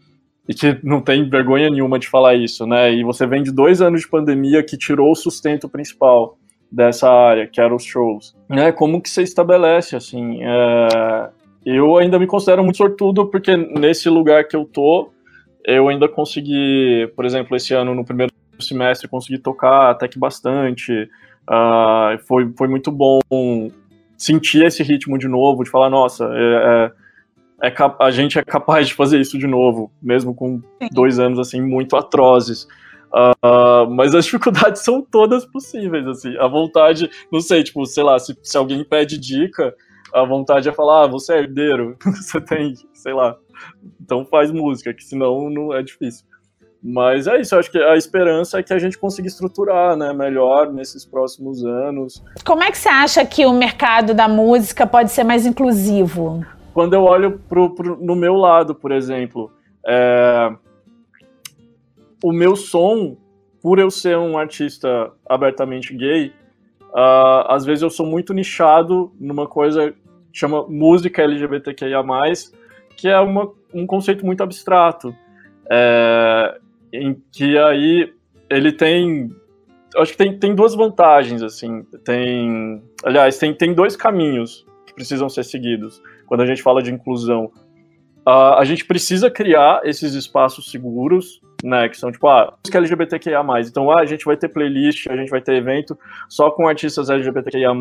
e 0.50 0.54
que 0.54 0.80
não 0.82 1.00
tem 1.00 1.30
vergonha 1.30 1.70
nenhuma 1.70 1.96
de 1.96 2.08
falar 2.08 2.34
isso, 2.34 2.66
né? 2.66 2.92
E 2.92 3.04
você 3.04 3.24
vem 3.24 3.40
de 3.40 3.52
dois 3.52 3.80
anos 3.80 4.00
de 4.00 4.08
pandemia 4.08 4.64
que 4.64 4.76
tirou 4.76 5.12
o 5.12 5.14
sustento 5.14 5.68
principal 5.68 6.36
dessa 6.72 7.08
área, 7.08 7.46
que 7.46 7.60
eram 7.60 7.76
os 7.76 7.84
shows. 7.84 8.36
Né? 8.48 8.72
Como 8.72 9.00
que 9.00 9.08
você 9.08 9.22
estabelece, 9.22 9.94
assim? 9.94 10.42
É... 10.42 11.30
Eu 11.64 11.96
ainda 11.98 12.18
me 12.18 12.26
considero 12.26 12.64
muito 12.64 12.78
sortudo, 12.78 13.26
porque 13.26 13.56
nesse 13.56 14.08
lugar 14.08 14.42
que 14.48 14.56
eu 14.56 14.64
tô, 14.64 15.12
eu 15.64 15.88
ainda 15.88 16.08
consegui, 16.08 17.08
por 17.14 17.24
exemplo, 17.24 17.56
esse 17.56 17.72
ano, 17.72 17.94
no 17.94 18.04
primeiro 18.04 18.32
semestre, 18.58 19.06
consegui 19.06 19.38
tocar 19.38 19.90
até 19.90 20.08
que 20.08 20.18
bastante. 20.18 21.08
Uh, 21.48 22.18
foi, 22.26 22.50
foi 22.58 22.66
muito 22.66 22.90
bom 22.90 23.20
sentir 24.18 24.64
esse 24.64 24.82
ritmo 24.82 25.16
de 25.16 25.28
novo, 25.28 25.62
de 25.62 25.70
falar, 25.70 25.90
nossa, 25.90 26.24
é, 26.24 26.86
é 26.86 26.99
é 27.62 27.72
a 28.00 28.10
gente 28.10 28.38
é 28.38 28.42
capaz 28.42 28.88
de 28.88 28.94
fazer 28.94 29.20
isso 29.20 29.38
de 29.38 29.46
novo, 29.46 29.92
mesmo 30.02 30.34
com 30.34 30.60
dois 30.92 31.18
anos 31.18 31.38
assim 31.38 31.60
muito 31.60 31.96
atrozes. 31.96 32.66
Uh, 33.12 33.90
mas 33.90 34.14
as 34.14 34.24
dificuldades 34.26 34.82
são 34.82 35.02
todas 35.02 35.44
possíveis, 35.44 36.06
assim. 36.06 36.36
A 36.38 36.46
vontade, 36.46 37.10
não 37.30 37.40
sei, 37.40 37.62
tipo, 37.62 37.84
sei 37.84 38.02
lá, 38.02 38.18
se, 38.18 38.36
se 38.42 38.56
alguém 38.56 38.84
pede 38.84 39.18
dica, 39.18 39.74
a 40.14 40.24
vontade 40.24 40.68
é 40.68 40.72
falar, 40.72 41.04
ah, 41.04 41.06
você 41.08 41.34
é 41.34 41.38
herdeiro, 41.40 41.96
você 42.04 42.40
tem, 42.40 42.74
sei 42.94 43.12
lá, 43.12 43.36
então 44.00 44.24
faz 44.24 44.50
música, 44.50 44.94
que 44.94 45.04
senão 45.04 45.50
não 45.50 45.74
é 45.74 45.82
difícil. 45.82 46.24
Mas 46.82 47.26
é 47.26 47.38
isso, 47.38 47.54
eu 47.54 47.58
acho 47.58 47.70
que 47.70 47.78
a 47.78 47.94
esperança 47.94 48.58
é 48.58 48.62
que 48.62 48.72
a 48.72 48.78
gente 48.78 48.96
consiga 48.96 49.28
estruturar 49.28 49.94
né, 49.96 50.14
melhor 50.14 50.72
nesses 50.72 51.04
próximos 51.04 51.62
anos. 51.62 52.24
Como 52.42 52.62
é 52.62 52.70
que 52.70 52.78
você 52.78 52.88
acha 52.88 53.26
que 53.26 53.44
o 53.44 53.52
mercado 53.52 54.14
da 54.14 54.26
música 54.26 54.86
pode 54.86 55.10
ser 55.10 55.22
mais 55.22 55.44
inclusivo? 55.44 56.42
Quando 56.72 56.94
eu 56.94 57.02
olho 57.04 57.38
pro, 57.48 57.74
pro, 57.74 57.96
no 57.96 58.14
meu 58.14 58.34
lado, 58.34 58.74
por 58.74 58.92
exemplo, 58.92 59.50
é, 59.86 60.52
o 62.22 62.32
meu 62.32 62.54
som, 62.56 63.16
por 63.62 63.78
eu 63.78 63.90
ser 63.90 64.16
um 64.16 64.38
artista 64.38 65.10
abertamente 65.28 65.94
gay, 65.94 66.32
uh, 66.90 67.46
às 67.48 67.64
vezes 67.64 67.82
eu 67.82 67.90
sou 67.90 68.06
muito 68.06 68.32
nichado 68.32 69.12
numa 69.18 69.46
coisa 69.46 69.92
que 70.32 70.38
chama 70.38 70.66
música 70.68 71.22
LGBTQIA+, 71.22 72.02
que 72.96 73.08
é 73.08 73.18
uma, 73.18 73.50
um 73.74 73.86
conceito 73.86 74.24
muito 74.24 74.42
abstrato, 74.42 75.14
é, 75.70 76.58
em 76.92 77.20
que 77.32 77.58
aí 77.58 78.12
ele 78.48 78.72
tem 78.72 79.30
acho 79.96 80.12
que 80.12 80.18
tem, 80.18 80.38
tem 80.38 80.54
duas 80.54 80.74
vantagens, 80.74 81.42
assim, 81.42 81.82
tem, 82.04 82.80
aliás, 83.04 83.38
tem, 83.38 83.52
tem 83.52 83.74
dois 83.74 83.96
caminhos 83.96 84.64
que 84.86 84.94
precisam 84.94 85.28
ser 85.28 85.44
seguidos 85.44 86.00
quando 86.30 86.42
a 86.42 86.46
gente 86.46 86.62
fala 86.62 86.80
de 86.80 86.94
inclusão. 86.94 87.50
Uh, 88.24 88.54
a 88.56 88.64
gente 88.64 88.84
precisa 88.84 89.28
criar 89.28 89.80
esses 89.82 90.14
espaços 90.14 90.70
seguros, 90.70 91.40
né, 91.64 91.88
que 91.88 91.96
são 91.96 92.12
tipo, 92.12 92.28
ah, 92.28 92.54
música 92.62 92.78
LGBTQIA+. 92.78 93.42
Então, 93.66 93.90
ah, 93.90 94.00
a 94.00 94.06
gente 94.06 94.24
vai 94.24 94.36
ter 94.36 94.48
playlist, 94.48 95.08
a 95.08 95.16
gente 95.16 95.28
vai 95.28 95.40
ter 95.40 95.56
evento 95.56 95.98
só 96.28 96.48
com 96.48 96.68
artistas 96.68 97.10
LGBTQIA+, 97.10 97.74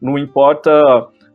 não 0.00 0.16
importa 0.16 0.70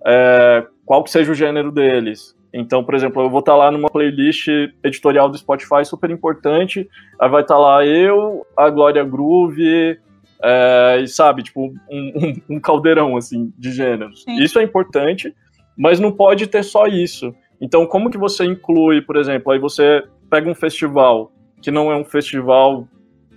é, 0.06 0.66
qual 0.86 1.04
que 1.04 1.12
seja 1.12 1.34
o 1.34 1.36
gênero 1.36 1.70
deles. 1.70 2.34
Então, 2.54 2.82
por 2.82 2.96
exemplo, 2.96 3.22
eu 3.22 3.30
vou 3.30 3.42
estar 3.42 3.52
tá 3.52 3.58
lá 3.58 3.70
numa 3.70 3.90
playlist 3.90 4.48
editorial 4.82 5.28
do 5.28 5.38
Spotify 5.38 5.84
super 5.84 6.10
importante, 6.10 6.88
aí 7.20 7.30
vai 7.30 7.42
estar 7.42 7.56
tá 7.56 7.60
lá 7.60 7.86
eu, 7.86 8.48
a 8.56 8.70
Glória 8.70 9.04
Groove, 9.04 10.00
é, 10.42 11.00
e 11.02 11.08
sabe, 11.08 11.44
tipo, 11.44 11.66
um, 11.66 11.74
um, 11.92 12.56
um, 12.56 12.60
caldeirão, 12.60 13.18
assim, 13.18 13.52
de 13.58 13.72
gêneros. 13.72 14.24
Sim. 14.24 14.36
Isso 14.36 14.58
é 14.60 14.64
importante, 14.64 15.36
mas 15.78 16.00
não 16.00 16.12
pode 16.12 16.48
ter 16.48 16.64
só 16.64 16.88
isso. 16.88 17.34
Então, 17.62 17.86
como 17.86 18.10
que 18.10 18.18
você 18.18 18.44
inclui, 18.46 19.02
por 19.02 19.16
exemplo, 19.16 19.52
aí 19.52 19.60
você 19.60 20.04
pega 20.30 20.50
um 20.50 20.56
festival, 20.56 21.32
que 21.62 21.72
não 21.72 21.92
é 21.92 21.96
um 21.96 22.04
festival 22.04 22.88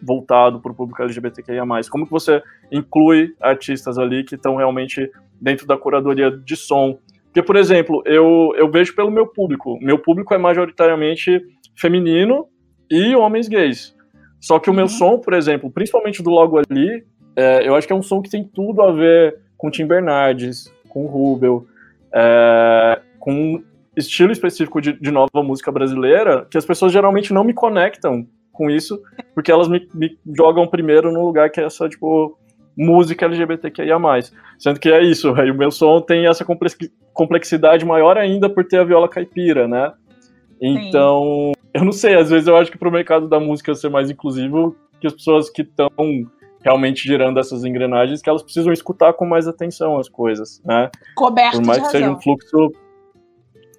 voltado 0.02 0.60
para 0.60 0.72
o 0.72 0.74
público 0.74 1.02
LGBTQIA+, 1.02 1.64
como 1.90 2.06
que 2.06 2.10
você 2.10 2.42
inclui 2.72 3.34
artistas 3.40 3.98
ali 3.98 4.24
que 4.24 4.34
estão 4.34 4.56
realmente 4.56 5.10
dentro 5.40 5.66
da 5.66 5.76
curadoria 5.76 6.30
de 6.30 6.56
som? 6.56 6.98
Porque, 7.24 7.42
por 7.42 7.56
exemplo, 7.56 8.02
eu, 8.06 8.52
eu 8.56 8.70
vejo 8.70 8.94
pelo 8.94 9.10
meu 9.10 9.26
público. 9.26 9.78
Meu 9.80 9.98
público 9.98 10.34
é 10.34 10.38
majoritariamente 10.38 11.40
feminino 11.76 12.48
e 12.90 13.14
homens 13.14 13.46
gays. 13.46 13.94
Só 14.40 14.58
que 14.58 14.70
o 14.70 14.72
meu 14.72 14.84
uhum. 14.84 14.88
som, 14.88 15.18
por 15.18 15.34
exemplo, 15.34 15.70
principalmente 15.70 16.22
do 16.22 16.30
Logo 16.30 16.58
Ali, 16.58 17.04
é, 17.36 17.66
eu 17.66 17.74
acho 17.74 17.86
que 17.86 17.92
é 17.92 17.96
um 17.96 18.02
som 18.02 18.20
que 18.20 18.30
tem 18.30 18.42
tudo 18.42 18.82
a 18.82 18.90
ver 18.90 19.38
com 19.56 19.70
Tim 19.70 19.86
Bernardes, 19.86 20.72
com 20.88 21.06
Rubel, 21.06 21.66
é, 22.14 23.00
com 23.18 23.32
um 23.32 23.64
estilo 23.96 24.32
específico 24.32 24.80
de, 24.80 24.92
de, 24.92 25.10
nova 25.10 25.42
música 25.42 25.70
brasileira, 25.70 26.46
que 26.50 26.58
as 26.58 26.64
pessoas 26.64 26.92
geralmente 26.92 27.32
não 27.32 27.44
me 27.44 27.52
conectam 27.52 28.26
com 28.52 28.70
isso, 28.70 29.00
porque 29.34 29.50
elas 29.50 29.68
me, 29.68 29.88
me 29.94 30.18
jogam 30.36 30.66
primeiro 30.66 31.12
no 31.12 31.24
lugar 31.24 31.50
que 31.50 31.60
é 31.60 31.64
essa, 31.64 31.88
tipo, 31.88 32.38
música 32.76 33.26
LGBTQIA+. 33.26 33.98
Sendo 34.58 34.80
que 34.80 34.90
é 34.90 35.02
isso, 35.02 35.32
o 35.32 35.54
meu 35.54 35.70
som 35.70 36.00
tem 36.00 36.26
essa 36.26 36.44
complexidade 37.12 37.84
maior 37.84 38.16
ainda 38.16 38.48
por 38.48 38.64
ter 38.64 38.78
a 38.78 38.84
viola 38.84 39.08
caipira, 39.08 39.66
né? 39.66 39.92
Então, 40.60 41.52
Sim. 41.54 41.62
eu 41.74 41.84
não 41.84 41.92
sei, 41.92 42.14
às 42.14 42.28
vezes 42.28 42.46
eu 42.46 42.56
acho 42.56 42.70
que 42.70 42.78
pro 42.78 42.92
mercado 42.92 43.28
da 43.28 43.40
música 43.40 43.74
ser 43.74 43.88
mais 43.88 44.10
inclusivo, 44.10 44.76
que 45.00 45.06
as 45.06 45.14
pessoas 45.14 45.48
que 45.48 45.62
estão 45.62 45.90
realmente 46.62 47.06
girando 47.06 47.40
essas 47.40 47.64
engrenagens, 47.64 48.20
que 48.20 48.28
elas 48.28 48.42
precisam 48.42 48.72
escutar 48.72 49.12
com 49.14 49.26
mais 49.26 49.48
atenção 49.48 49.98
as 49.98 50.08
coisas, 50.08 50.60
né? 50.64 50.90
Coberto 51.14 51.58
por 51.58 51.66
mais 51.66 51.78
que 51.78 51.84
razão. 51.86 52.00
seja 52.00 52.10
um 52.10 52.20
fluxo, 52.20 52.72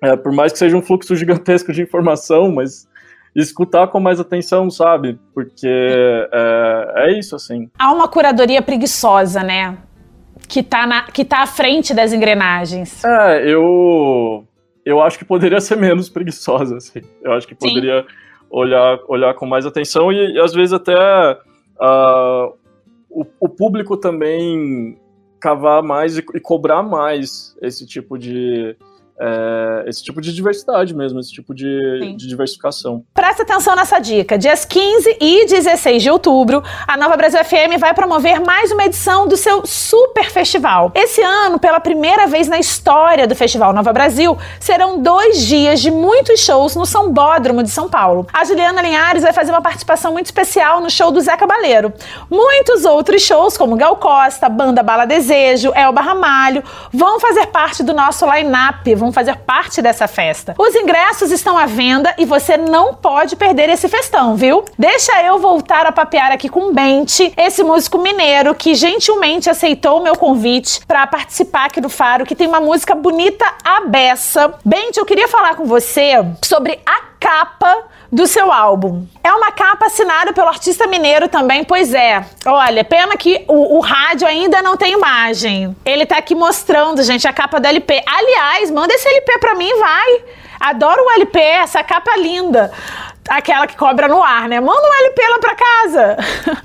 é, 0.02 0.16
por 0.16 0.32
mais 0.32 0.52
que 0.52 0.60
seja 0.60 0.76
um 0.76 0.82
fluxo 0.82 1.16
gigantesco 1.18 1.72
de 1.72 1.82
informação, 1.82 2.52
mas 2.52 2.88
escutar 3.36 3.88
com 3.88 4.00
mais 4.00 4.20
atenção, 4.20 4.70
sabe? 4.70 5.20
Porque 5.34 5.68
é, 5.68 6.94
é 6.96 7.20
isso, 7.20 7.36
assim. 7.36 7.70
Há 7.78 7.92
uma 7.92 8.08
curadoria 8.08 8.62
preguiçosa, 8.62 9.44
né? 9.44 9.78
Que 10.48 10.64
tá, 10.64 10.86
na, 10.86 11.04
que 11.04 11.24
tá 11.24 11.44
à 11.44 11.48
frente 11.48 11.94
das 11.94 12.12
engrenagens. 12.12 13.04
É, 13.06 13.48
eu 13.48 14.46
eu 14.86 15.02
acho 15.02 15.18
que 15.18 15.26
poderia 15.26 15.62
ser 15.62 15.78
menos 15.78 16.10
preguiçosa, 16.10 16.78
assim. 16.78 17.02
Eu 17.22 17.34
acho 17.34 17.48
que 17.48 17.56
poderia 17.56 18.06
olhar, 18.50 19.00
olhar 19.08 19.34
com 19.36 19.46
mais 19.46 19.66
atenção 19.66 20.12
e, 20.12 20.34
e 20.34 20.40
às 20.40 20.54
vezes 20.54 20.74
até 20.74 20.94
uh, 20.94 22.54
o, 23.12 23.26
o, 23.40 23.50
público 23.50 23.98
também 23.98 25.00
cavar 25.40 25.84
mais 25.84 26.18
e, 26.18 26.26
e 26.34 26.40
cobrar 26.40 26.84
mais 26.84 27.56
esse 27.62 27.86
tipo 27.86 28.18
de, 28.18 28.76
é, 29.22 29.84
esse 29.88 30.04
tipo 30.04 30.20
de 30.20 30.34
diversidade 30.34 30.96
mesmo, 30.96 31.20
esse 31.20 31.32
tipo 31.32 31.54
de, 31.54 32.16
de, 32.18 32.28
diversificação. 32.28 33.04
Presta 33.14 33.44
atenção 33.44 33.76
nessa 33.76 34.00
dica. 34.00 34.36
Dias 34.36 34.66
15 34.66 35.18
e 35.22 35.46
16 35.46 36.02
de 36.02 36.10
outubro, 36.10 36.64
a 36.88 36.98
Nova 36.98 37.16
Brasil 37.16 37.44
FM 37.46 37.80
vai 37.80 37.94
promover 37.94 38.42
mais 38.42 38.72
uma 38.72 38.84
edição 38.84 39.28
do 39.28 39.38
seu 39.38 39.64
Super 39.66 40.32
Festival. 40.32 40.92
Esse 40.96 41.22
ano, 41.22 41.60
pela 41.60 41.80
primeira 41.80 42.26
vez 42.26 42.48
na 42.48 42.58
história 42.58 43.28
do 43.28 43.36
Festival 43.36 43.72
Nova 43.74 43.94
Brasil, 43.94 44.36
serão 44.60 45.00
dois 45.00 45.46
dias 45.46 45.80
de 45.80 45.92
muitos 45.92 46.40
shows 46.40 46.76
no 46.76 46.86
São 46.86 47.12
Bódromo 47.12 47.62
de 47.62 47.70
São 47.70 47.88
Paulo. 47.88 48.26
A 48.34 48.44
Juliana 48.44 48.82
Linhares 48.82 49.22
vai 49.22 49.34
fazer 49.34 49.52
uma 49.52 49.62
participação 49.62 50.14
muito 50.14 50.26
especial 50.26 50.82
no 50.82 50.90
show 50.90 51.12
do 51.12 51.22
Zé 51.22 51.38
Cabaleiro. 51.38 51.94
Muitos 52.28 52.86
outros 52.86 53.22
shows, 53.22 53.56
como 53.56 53.76
Gal 53.76 53.98
Costa, 53.98 54.50
Banda 54.50 54.82
Bala 54.82 55.06
Desejo, 55.06 55.72
Elba 55.76 56.02
Ramalho, 56.02 56.64
vão 56.92 57.20
fazer 57.20 57.48
parte 57.48 57.84
do 57.84 57.94
nosso 57.94 58.26
line-up, 58.26 58.96
vão 58.96 59.11
fazer 59.14 59.38
parte 59.38 59.82
dessa 59.82 60.08
festa. 60.08 60.56
Os 60.58 60.76
ingressos 60.76 61.32
estão 61.32 61.58
à 61.58 61.66
venda 61.66 62.14
e 62.18 62.26
você 62.26 62.58
não 62.58 62.94
pode 62.94 63.36
perder 63.36 63.70
esse 63.70 63.88
festão, 63.88 64.36
viu? 64.36 64.66
Deixa 64.78 65.22
eu 65.24 65.40
voltar 65.40 65.86
a 65.86 65.92
papear 65.92 66.32
aqui 66.32 66.50
com 66.50 66.74
Bente, 66.74 67.34
esse 67.36 67.64
músico 67.64 67.98
mineiro 67.98 68.56
que 68.56 68.76
gentilmente 68.76 69.50
aceitou 69.50 70.00
o 70.00 70.04
meu 70.04 70.16
convite 70.16 70.86
para 70.86 71.06
participar 71.08 71.66
aqui 71.66 71.82
do 71.82 71.90
Faro, 71.90 72.26
que 72.26 72.36
tem 72.36 72.48
uma 72.48 72.60
música 72.60 72.96
bonita 72.96 73.46
à 73.64 73.82
beça. 73.82 74.54
Bente, 74.64 75.00
eu 75.00 75.06
queria 75.06 75.28
falar 75.28 75.56
com 75.56 75.66
você 75.66 76.14
sobre 76.42 76.80
a 76.86 77.11
capa 77.22 77.84
do 78.12 78.26
seu 78.26 78.52
álbum. 78.52 79.06
É 79.24 79.32
uma 79.32 79.52
capa 79.52 79.86
assinada 79.86 80.34
pelo 80.34 80.48
artista 80.48 80.88
mineiro 80.88 81.30
também, 81.30 81.64
pois 81.64 81.94
é. 81.94 82.26
Olha, 82.46 82.84
pena 82.84 83.16
que 83.16 83.46
o, 83.48 83.78
o, 83.78 83.80
rádio 83.80 84.28
ainda 84.28 84.60
não 84.64 84.76
tem 84.76 84.94
imagem. 84.94 85.76
Ele 85.86 86.04
tá 86.06 86.18
aqui 86.18 86.34
mostrando, 86.34 87.04
gente, 87.04 87.28
a 87.28 87.32
capa 87.32 87.60
do 87.60 87.68
LP. 87.68 88.04
Aliás, 88.08 88.72
manda 88.72 88.94
esse 88.94 89.08
LP 89.08 89.38
pra 89.38 89.54
mim, 89.54 89.72
vai. 89.78 90.24
Adoro 90.60 91.06
o 91.06 91.12
LP, 91.12 91.40
essa 91.40 91.84
capa 91.84 92.18
linda 92.18 92.72
aquela 93.38 93.66
que 93.66 93.78
cobra 93.78 94.08
no 94.08 94.22
ar, 94.22 94.50
né? 94.50 94.60
Manda 94.60 94.82
um 94.82 95.06
LP 95.06 95.22
lá 95.30 95.40
pra 95.40 95.56
casa. 95.56 96.18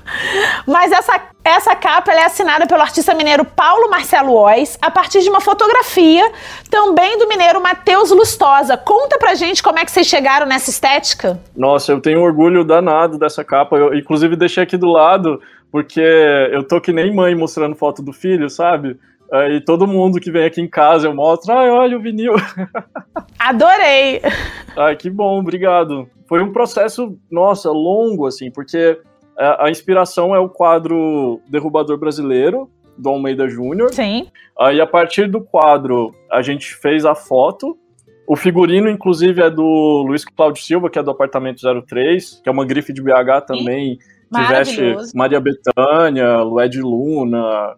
Mas 0.67 0.91
essa, 0.91 1.21
essa 1.43 1.75
capa 1.75 2.11
é 2.11 2.25
assinada 2.25 2.67
pelo 2.67 2.81
artista 2.81 3.13
mineiro 3.13 3.45
Paulo 3.45 3.89
Marcelo 3.89 4.33
Ois, 4.33 4.77
a 4.81 4.91
partir 4.91 5.21
de 5.21 5.29
uma 5.29 5.39
fotografia 5.39 6.29
também 6.69 7.17
do 7.17 7.27
mineiro 7.27 7.61
Matheus 7.61 8.11
Lustosa. 8.11 8.75
Conta 8.75 9.17
pra 9.17 9.33
gente 9.33 9.63
como 9.63 9.79
é 9.79 9.85
que 9.85 9.91
vocês 9.91 10.07
chegaram 10.07 10.45
nessa 10.45 10.69
estética. 10.69 11.39
Nossa, 11.55 11.93
eu 11.93 12.01
tenho 12.01 12.21
orgulho 12.21 12.65
danado 12.65 13.17
dessa 13.17 13.43
capa. 13.43 13.77
Eu, 13.77 13.93
inclusive, 13.93 14.35
deixei 14.35 14.63
aqui 14.63 14.75
do 14.75 14.89
lado, 14.89 15.41
porque 15.71 16.01
eu 16.51 16.63
tô 16.63 16.81
que 16.81 16.91
nem 16.91 17.15
mãe 17.15 17.33
mostrando 17.33 17.75
foto 17.75 18.01
do 18.01 18.11
filho, 18.11 18.49
sabe? 18.49 18.99
E 19.51 19.59
todo 19.61 19.87
mundo 19.87 20.19
que 20.19 20.31
vem 20.31 20.45
aqui 20.45 20.61
em 20.61 20.69
casa 20.69 21.07
eu 21.07 21.13
mostro, 21.13 21.53
ai, 21.53 21.69
olha 21.69 21.97
o 21.97 22.01
vinil. 22.01 22.33
Adorei! 23.37 24.21
Ai, 24.77 24.95
que 24.95 25.09
bom, 25.09 25.39
obrigado. 25.39 26.09
Foi 26.27 26.41
um 26.41 26.51
processo, 26.51 27.17
nossa, 27.31 27.71
longo, 27.71 28.25
assim, 28.27 28.51
porque 28.51 28.99
a, 29.37 29.65
a 29.65 29.69
inspiração 29.69 30.35
é 30.35 30.39
o 30.39 30.49
quadro 30.49 31.39
Derrubador 31.47 31.97
Brasileiro, 31.97 32.69
do 32.97 33.09
Almeida 33.09 33.47
Júnior. 33.47 33.93
Sim. 33.93 34.27
Aí, 34.59 34.81
a 34.81 34.87
partir 34.87 35.29
do 35.29 35.41
quadro, 35.41 36.13
a 36.31 36.41
gente 36.41 36.73
fez 36.75 37.05
a 37.05 37.13
foto. 37.13 37.77
O 38.27 38.35
figurino, 38.35 38.89
inclusive, 38.89 39.41
é 39.41 39.49
do 39.49 40.03
Luiz 40.05 40.25
Cláudio 40.25 40.63
Silva, 40.63 40.89
que 40.89 40.99
é 40.99 41.03
do 41.03 41.11
Apartamento 41.11 41.61
03, 41.85 42.41
que 42.43 42.49
é 42.49 42.51
uma 42.51 42.65
grife 42.65 42.91
de 42.91 43.01
BH 43.01 43.45
também, 43.45 43.97
que 43.97 44.43
veste 44.49 44.95
Maria 45.15 45.39
Bethânia, 45.39 46.41
Lued 46.41 46.81
Luna, 46.81 47.75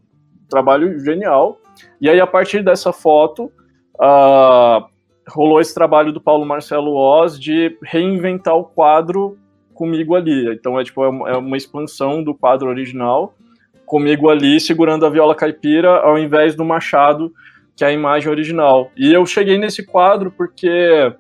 trabalho 0.49 0.97
genial. 0.99 1.59
E 2.01 2.09
aí, 2.09 2.19
a 2.19 2.25
partir 2.25 2.63
dessa 2.63 2.91
foto, 2.91 3.51
uh, 3.95 4.87
rolou 5.29 5.61
esse 5.61 5.73
trabalho 5.73 6.11
do 6.11 6.21
Paulo 6.21 6.45
Marcelo 6.45 6.95
Oz 6.95 7.39
de 7.39 7.77
reinventar 7.83 8.55
o 8.55 8.63
quadro 8.63 9.37
comigo 9.73 10.15
ali. 10.15 10.51
Então, 10.53 10.79
é, 10.79 10.83
tipo, 10.83 11.03
é 11.03 11.09
uma, 11.09 11.29
é 11.29 11.37
uma 11.37 11.57
expansão 11.57 12.23
do 12.23 12.33
quadro 12.33 12.67
original, 12.67 13.33
comigo 13.85 14.29
ali 14.29 14.59
segurando 14.59 15.05
a 15.05 15.09
viola 15.09 15.33
caipira, 15.33 15.99
ao 15.99 16.17
invés 16.17 16.55
do 16.55 16.65
machado, 16.65 17.31
que 17.75 17.83
é 17.83 17.87
a 17.87 17.91
imagem 17.91 18.29
original. 18.29 18.91
E 18.97 19.13
eu 19.13 19.25
cheguei 19.25 19.57
nesse 19.57 19.85
quadro 19.85 20.31
porque 20.31 21.13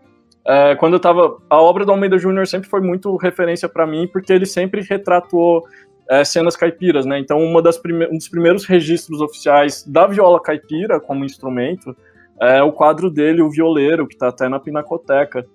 é, 0.45 0.75
quando 0.75 0.93
eu 0.93 0.99
tava. 0.99 1.37
A 1.49 1.61
obra 1.61 1.85
do 1.85 1.91
Almeida 1.91 2.17
Júnior 2.17 2.47
sempre 2.47 2.69
foi 2.69 2.81
muito 2.81 3.15
referência 3.17 3.69
para 3.69 3.85
mim, 3.85 4.07
porque 4.07 4.33
ele 4.33 4.45
sempre 4.45 4.81
retratou 4.81 5.63
é, 6.09 6.23
cenas 6.23 6.55
caipiras, 6.55 7.05
né? 7.05 7.19
Então, 7.19 7.39
uma 7.39 7.61
das 7.61 7.77
prime 7.77 8.07
um 8.07 8.17
dos 8.17 8.27
primeiros 8.27 8.65
registros 8.65 9.21
oficiais 9.21 9.85
da 9.85 10.07
viola 10.07 10.41
caipira 10.41 10.99
como 10.99 11.23
instrumento 11.23 11.95
é 12.41 12.63
o 12.63 12.71
quadro 12.71 13.09
dele, 13.09 13.41
O 13.41 13.49
Violeiro, 13.49 14.07
que 14.07 14.13
está 14.13 14.29
até 14.29 14.47
na 14.47 14.59
Pinacoteca. 14.59 15.45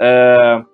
É, 0.00 0.64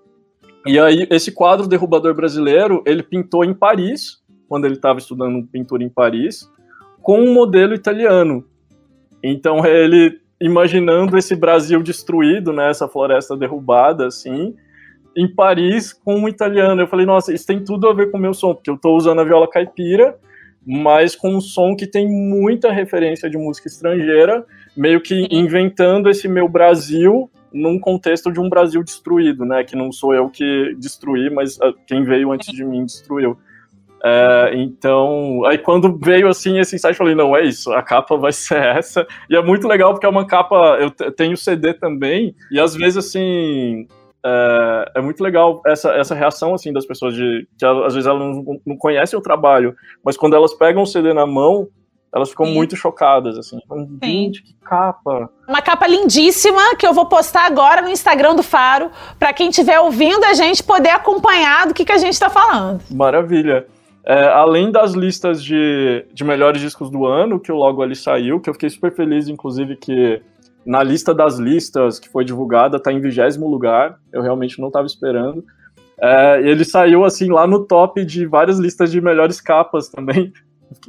e 0.66 0.79
aí, 0.79 1.07
esse 1.11 1.33
quadro 1.33 1.68
Derrubador 1.68 2.14
Brasileiro, 2.14 2.83
ele 2.87 3.02
pintou 3.02 3.44
em 3.44 3.55
Paris, 3.55 4.22
quando 4.48 4.64
ele 4.64 4.74
estava 4.74 4.98
estudando 4.98 5.46
pintura 5.46 5.83
em 5.83 5.88
Paris, 5.88 6.50
com 7.02 7.20
um 7.20 7.33
modelo 7.33 7.74
italiano. 7.74 8.44
Então, 9.22 9.64
ele 9.64 10.20
imaginando 10.40 11.16
esse 11.16 11.35
Brasil 11.35 11.83
destruído, 11.83 12.52
né, 12.52 12.70
essa 12.70 12.87
floresta 12.87 13.37
derrubada, 13.37 14.07
assim, 14.07 14.55
em 15.16 15.26
Paris 15.26 15.92
com 15.92 16.14
um 16.16 16.29
italiano. 16.29 16.83
Eu 16.83 16.87
falei, 16.87 17.07
nossa, 17.07 17.33
isso 17.33 17.46
tem 17.46 17.64
tudo 17.64 17.88
a 17.88 17.94
ver 17.94 18.11
com 18.11 18.18
o 18.18 18.20
meu 18.20 18.35
som, 18.35 18.55
porque 18.55 18.68
eu 18.68 18.74
estou 18.74 18.96
usando 18.96 19.20
a 19.20 19.24
viola 19.24 19.48
caipira, 19.48 20.18
mas 20.66 21.16
com 21.16 21.35
um 21.37 21.40
som 21.40 21.74
que 21.74 21.87
tem 21.87 22.07
muita 22.09 22.70
referência 22.70 23.31
de 23.31 23.38
música 23.38 23.68
estrangeira, 23.68 24.44
meio 24.76 25.00
que 25.00 25.26
inventando 25.30 26.08
esse 26.08 26.28
meu 26.28 26.48
Brasil 26.48 27.30
num 27.52 27.78
contexto 27.78 28.30
de 28.30 28.38
um 28.38 28.48
Brasil 28.48 28.82
destruído, 28.82 29.44
né? 29.44 29.64
Que 29.64 29.74
não 29.74 29.90
sou 29.90 30.14
eu 30.14 30.28
que 30.28 30.74
destruí, 30.78 31.30
mas 31.30 31.58
ah, 31.60 31.72
quem 31.86 32.04
veio 32.04 32.32
antes 32.32 32.52
de 32.52 32.64
mim 32.64 32.84
destruiu. 32.84 33.38
É, 34.04 34.52
então, 34.54 35.44
aí 35.46 35.58
quando 35.58 35.98
veio 35.98 36.28
assim 36.28 36.58
esse 36.58 36.76
insight, 36.76 36.92
eu 36.92 36.98
falei, 36.98 37.14
não, 37.14 37.34
é 37.36 37.44
isso, 37.44 37.72
a 37.72 37.82
capa 37.82 38.16
vai 38.16 38.30
ser 38.32 38.58
essa. 38.58 39.06
E 39.28 39.34
é 39.34 39.42
muito 39.42 39.66
legal 39.66 39.92
porque 39.92 40.06
é 40.06 40.08
uma 40.08 40.26
capa, 40.26 40.78
eu 40.78 40.90
tenho 41.12 41.36
CD 41.36 41.74
também, 41.74 42.34
e 42.50 42.60
às 42.60 42.74
vezes 42.74 42.98
assim, 42.98 43.88
é, 44.24 44.92
é, 44.96 45.00
muito 45.00 45.22
legal 45.22 45.62
essa, 45.66 45.92
essa 45.92 46.14
reação 46.14 46.54
assim 46.54 46.72
das 46.72 46.86
pessoas 46.86 47.14
de 47.14 47.48
que 47.58 47.64
às 47.64 47.94
vezes 47.94 48.06
elas 48.06 48.20
não, 48.20 48.60
não 48.66 48.76
conhecem 48.76 49.18
o 49.18 49.22
trabalho, 49.22 49.74
mas 50.04 50.16
quando 50.16 50.36
elas 50.36 50.54
pegam 50.54 50.82
o 50.82 50.86
CD 50.86 51.12
na 51.12 51.26
mão, 51.26 51.68
elas 52.14 52.31
ficam 52.31 52.47
Sim. 52.47 52.55
muito 52.55 52.77
chocadas, 52.77 53.37
assim. 53.37 53.59
Gente, 54.03 54.42
que 54.42 54.55
capa! 54.64 55.31
Uma 55.49 55.61
capa 55.61 55.87
lindíssima 55.87 56.75
que 56.77 56.87
eu 56.87 56.95
vou 56.95 57.07
postar 57.07 57.47
agora 57.47 57.83
no 57.83 57.88
Instagram 57.88 58.35
do 58.35 58.42
Faro, 58.42 58.90
para 59.19 59.33
quem 59.33 59.51
estiver 59.51 59.79
ouvindo 59.81 60.25
a 60.25 60.35
gente 60.35 60.62
poder 60.62 60.90
acompanhar 60.90 61.66
do 61.66 61.75
que, 61.75 61.85
que 61.85 61.92
a 61.92 61.99
gente 61.99 62.14
está 62.14 62.31
falando. 62.31 62.81
Maravilha. 62.90 63.66
É, 64.05 64.29
além 64.29 64.71
das 64.71 64.92
listas 64.92 65.42
de, 65.42 66.07
de 66.14 66.23
melhores 66.23 66.61
discos 66.61 66.90
do 66.90 67.07
ano, 67.07 67.40
que 67.40 67.51
logo 67.51 67.83
ali 67.83 67.97
saiu, 67.97 68.40
que 68.40 68.49
eu 68.49 68.55
fiquei 68.55 68.71
super 68.71 68.95
feliz, 68.95 69.29
inclusive, 69.29 69.77
que 69.77 70.23
na 70.66 70.83
lista 70.83 71.14
das 71.14 71.38
listas 71.38 72.01
que 72.01 72.09
foi 72.09 72.25
divulgada 72.25 72.81
tá 72.81 72.92
em 72.92 73.01
vigésimo 73.01 73.49
lugar. 73.49 73.99
Eu 74.12 74.21
realmente 74.21 74.61
não 74.61 74.66
estava 74.66 74.87
esperando. 74.87 75.45
É, 75.99 76.40
ele 76.42 76.64
saiu 76.64 77.05
assim 77.05 77.31
lá 77.31 77.47
no 77.47 77.64
top 77.64 78.05
de 78.05 78.27
várias 78.27 78.59
listas 78.59 78.90
de 78.90 79.01
melhores 79.01 79.40
capas 79.40 79.88
também. 79.88 80.33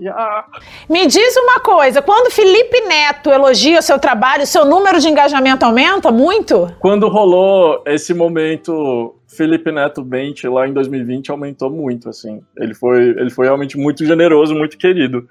Ah. 0.09 0.45
Me 0.89 1.07
diz 1.07 1.35
uma 1.37 1.59
coisa, 1.59 2.01
quando 2.01 2.31
Felipe 2.31 2.81
Neto 2.81 3.31
elogia 3.31 3.79
o 3.79 3.81
seu 3.81 3.99
trabalho, 3.99 4.45
seu 4.45 4.65
número 4.65 4.99
de 4.99 5.07
engajamento 5.07 5.65
aumenta 5.65 6.11
muito? 6.11 6.71
Quando 6.79 7.07
rolou 7.07 7.83
esse 7.85 8.13
momento 8.13 9.15
Felipe 9.27 9.71
Neto 9.71 10.03
Bent 10.03 10.43
lá 10.45 10.67
em 10.67 10.73
2020 10.73 11.31
aumentou 11.31 11.69
muito, 11.69 12.09
assim. 12.09 12.41
Ele 12.57 12.73
foi, 12.73 13.09
ele 13.09 13.29
foi 13.29 13.45
realmente 13.45 13.77
muito 13.77 14.05
generoso, 14.05 14.55
muito 14.55 14.77
querido. 14.77 15.27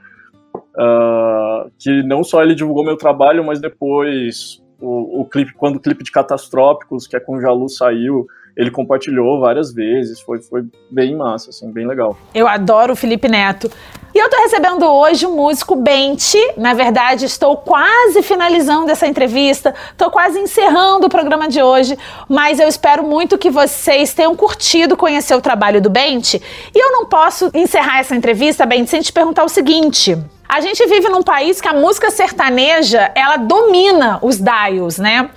Uh, 0.54 1.70
que 1.78 2.02
não 2.02 2.22
só 2.22 2.42
ele 2.42 2.54
divulgou 2.54 2.84
meu 2.84 2.96
trabalho, 2.96 3.44
mas 3.44 3.60
depois 3.60 4.62
o, 4.80 5.22
o 5.22 5.24
clipe, 5.24 5.52
quando 5.54 5.76
o 5.76 5.80
clipe 5.80 6.04
de 6.04 6.12
Catastrópicos, 6.12 7.06
que 7.06 7.16
é 7.16 7.20
com 7.20 7.36
o 7.36 7.40
Jalu, 7.40 7.68
saiu, 7.68 8.26
ele 8.56 8.70
compartilhou 8.70 9.38
várias 9.38 9.72
vezes, 9.72 10.20
foi, 10.20 10.40
foi 10.40 10.62
bem 10.90 11.14
massa, 11.14 11.50
assim, 11.50 11.70
bem 11.70 11.86
legal. 11.86 12.16
Eu 12.34 12.48
adoro 12.48 12.94
o 12.94 12.96
Felipe 12.96 13.28
Neto. 13.28 13.70
E 14.14 14.18
eu 14.18 14.30
tô 14.30 14.36
recebendo 14.38 14.86
hoje 14.86 15.26
o 15.26 15.36
músico 15.36 15.76
Bente. 15.76 16.38
Na 16.56 16.72
verdade, 16.72 17.26
estou 17.26 17.58
quase 17.58 18.22
finalizando 18.22 18.90
essa 18.90 19.06
entrevista, 19.06 19.74
tô 19.94 20.10
quase 20.10 20.38
encerrando 20.38 21.06
o 21.06 21.10
programa 21.10 21.48
de 21.48 21.62
hoje, 21.62 21.98
mas 22.26 22.58
eu 22.58 22.66
espero 22.66 23.02
muito 23.02 23.36
que 23.36 23.50
vocês 23.50 24.14
tenham 24.14 24.34
curtido 24.34 24.96
conhecer 24.96 25.34
o 25.34 25.40
trabalho 25.42 25.82
do 25.82 25.90
Bente. 25.90 26.40
E 26.74 26.78
eu 26.78 26.92
não 26.92 27.04
posso 27.04 27.50
encerrar 27.52 27.98
essa 27.98 28.16
entrevista, 28.16 28.64
Bente, 28.64 28.88
sem 28.88 29.02
te 29.02 29.12
perguntar 29.12 29.44
o 29.44 29.50
seguinte. 29.50 30.16
A 30.48 30.60
gente 30.60 30.86
vive 30.86 31.08
num 31.08 31.22
país 31.22 31.60
que 31.60 31.68
a 31.68 31.72
música 31.74 32.10
sertaneja, 32.10 33.10
ela 33.14 33.36
domina 33.36 34.18
os 34.22 34.38
dials, 34.38 34.96
né? 34.96 35.28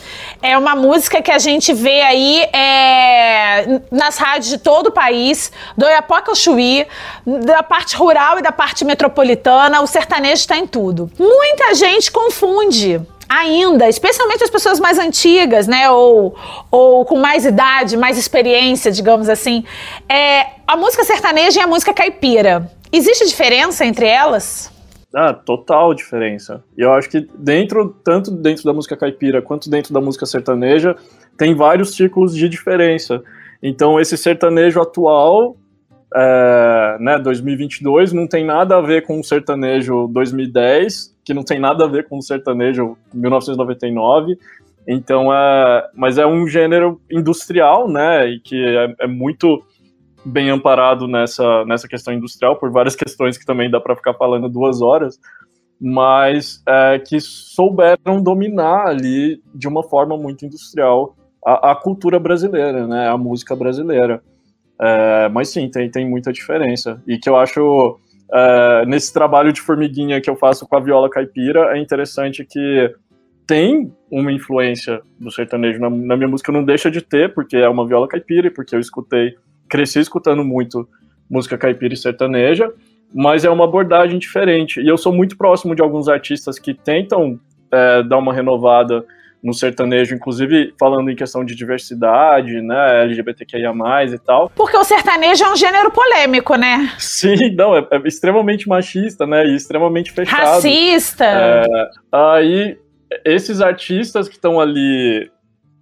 É 0.41 0.57
uma 0.57 0.75
música 0.75 1.21
que 1.21 1.31
a 1.31 1.39
gente 1.39 1.73
vê 1.73 2.01
aí 2.01 2.41
é, 2.53 3.81
nas 3.91 4.17
rádios 4.17 4.49
de 4.49 4.57
todo 4.59 4.87
o 4.87 4.91
país, 4.91 5.51
do 5.75 5.87
Iapoca 5.87 6.31
ao 6.31 6.35
Chuí, 6.35 6.85
da 7.25 7.63
parte 7.63 7.95
rural 7.95 8.37
e 8.37 8.41
da 8.41 8.51
parte 8.51 8.85
metropolitana, 8.85 9.81
o 9.81 9.87
sertanejo 9.87 10.41
está 10.41 10.57
em 10.57 10.67
tudo. 10.67 11.09
Muita 11.17 11.73
gente 11.73 12.11
confunde 12.11 13.01
ainda, 13.27 13.87
especialmente 13.89 14.43
as 14.43 14.49
pessoas 14.49 14.79
mais 14.79 14.97
antigas, 14.97 15.67
né, 15.67 15.89
ou, 15.89 16.35
ou 16.71 17.05
com 17.05 17.17
mais 17.17 17.45
idade, 17.45 17.95
mais 17.95 18.17
experiência, 18.17 18.91
digamos 18.91 19.29
assim, 19.29 19.63
é, 20.07 20.47
a 20.67 20.75
música 20.75 21.03
sertaneja 21.03 21.59
e 21.59 21.63
a 21.63 21.67
música 21.67 21.93
caipira. 21.93 22.71
Existe 22.91 23.27
diferença 23.27 23.85
entre 23.85 24.07
elas? 24.07 24.71
Ah, 25.13 25.33
total 25.33 25.93
diferença. 25.93 26.63
E 26.77 26.81
eu 26.81 26.93
acho 26.93 27.09
que 27.09 27.27
dentro, 27.35 27.95
tanto 28.03 28.29
dentro 28.29 28.63
da 28.63 28.73
música 28.73 28.95
caipira 28.95 29.41
quanto 29.41 29.69
dentro 29.69 29.91
da 29.91 29.99
música 29.99 30.25
sertaneja, 30.25 30.95
tem 31.35 31.55
vários 31.55 31.95
ciclos 31.95 32.35
de 32.35 32.47
diferença. 32.47 33.23
Então, 33.61 33.99
esse 33.99 34.15
sertanejo 34.15 34.79
atual, 34.79 35.57
é, 36.15 36.97
né, 36.99 37.17
2022, 37.17 38.13
não 38.13 38.27
tem 38.27 38.45
nada 38.45 38.77
a 38.77 38.81
ver 38.81 39.01
com 39.01 39.19
o 39.19 39.23
sertanejo 39.23 40.07
2010, 40.09 41.15
que 41.25 41.33
não 41.33 41.43
tem 41.43 41.59
nada 41.59 41.85
a 41.85 41.87
ver 41.87 42.07
com 42.07 42.19
o 42.19 42.21
sertanejo 42.21 42.95
1999. 43.11 44.37
Então, 44.87 45.33
é, 45.33 45.89
mas 45.95 46.19
é 46.19 46.25
um 46.25 46.47
gênero 46.47 47.01
industrial, 47.09 47.89
né, 47.89 48.27
e 48.27 48.39
que 48.39 48.63
é, 48.63 48.95
é 48.99 49.07
muito 49.07 49.63
bem 50.25 50.49
amparado 50.49 51.07
nessa, 51.07 51.65
nessa 51.65 51.87
questão 51.87 52.13
industrial, 52.13 52.57
por 52.57 52.71
várias 52.71 52.95
questões 52.97 53.37
que 53.37 53.45
também 53.45 53.69
dá 53.69 53.79
para 53.79 53.95
ficar 53.95 54.13
falando 54.13 54.49
duas 54.49 54.81
horas, 54.81 55.19
mas 55.79 56.61
é, 56.67 56.99
que 56.99 57.19
souberam 57.19 58.21
dominar 58.21 58.87
ali 58.87 59.41
de 59.53 59.67
uma 59.67 59.83
forma 59.83 60.17
muito 60.17 60.45
industrial 60.45 61.15
a, 61.45 61.71
a 61.71 61.75
cultura 61.75 62.19
brasileira, 62.19 62.85
né, 62.85 63.07
a 63.07 63.17
música 63.17 63.55
brasileira. 63.55 64.21
É, 64.81 65.29
mas 65.29 65.49
sim, 65.49 65.69
tem, 65.69 65.89
tem 65.89 66.09
muita 66.09 66.31
diferença. 66.31 67.01
E 67.07 67.17
que 67.17 67.29
eu 67.29 67.35
acho, 67.35 67.97
é, 68.33 68.85
nesse 68.85 69.13
trabalho 69.13 69.51
de 69.51 69.61
formiguinha 69.61 70.21
que 70.21 70.29
eu 70.29 70.35
faço 70.35 70.67
com 70.67 70.75
a 70.75 70.79
viola 70.79 71.09
caipira, 71.09 71.75
é 71.75 71.79
interessante 71.79 72.45
que 72.45 72.93
tem 73.45 73.91
uma 74.11 74.31
influência 74.31 75.01
do 75.19 75.31
sertanejo 75.31 75.79
na, 75.79 75.89
na 75.89 76.15
minha 76.15 76.29
música, 76.29 76.51
não 76.51 76.63
deixa 76.63 76.91
de 76.91 77.01
ter, 77.01 77.33
porque 77.33 77.57
é 77.57 77.67
uma 77.67 77.87
viola 77.87 78.07
caipira 78.07 78.47
e 78.47 78.51
porque 78.51 78.75
eu 78.75 78.79
escutei 78.79 79.35
cresci 79.69 79.99
escutando 79.99 80.43
muito 80.43 80.87
música 81.29 81.57
caipira 81.57 81.93
e 81.93 81.97
sertaneja, 81.97 82.71
mas 83.13 83.45
é 83.45 83.49
uma 83.49 83.65
abordagem 83.65 84.17
diferente. 84.17 84.81
E 84.81 84.87
eu 84.87 84.97
sou 84.97 85.13
muito 85.13 85.37
próximo 85.37 85.75
de 85.75 85.81
alguns 85.81 86.07
artistas 86.07 86.57
que 86.57 86.73
tentam 86.73 87.39
é, 87.71 88.03
dar 88.03 88.17
uma 88.17 88.33
renovada 88.33 89.05
no 89.41 89.53
sertanejo, 89.53 90.13
inclusive 90.13 90.73
falando 90.77 91.09
em 91.09 91.15
questão 91.15 91.45
de 91.45 91.55
diversidade, 91.55 92.61
né, 92.61 93.03
LGBTQIA+, 93.03 93.71
e 94.13 94.19
tal. 94.19 94.51
Porque 94.53 94.75
o 94.75 94.83
sertanejo 94.83 95.45
é 95.45 95.51
um 95.51 95.55
gênero 95.55 95.91
polêmico, 95.91 96.55
né? 96.55 96.91
Sim, 96.99 97.35
não, 97.55 97.75
é, 97.75 97.87
é 97.89 98.01
extremamente 98.05 98.67
machista, 98.67 99.25
né, 99.25 99.45
e 99.47 99.55
extremamente 99.55 100.11
fechado. 100.11 100.39
Racista! 100.39 101.23
É, 101.25 101.89
aí, 102.11 102.77
esses 103.23 103.61
artistas 103.61 104.27
que 104.27 104.35
estão 104.35 104.59
ali 104.59 105.31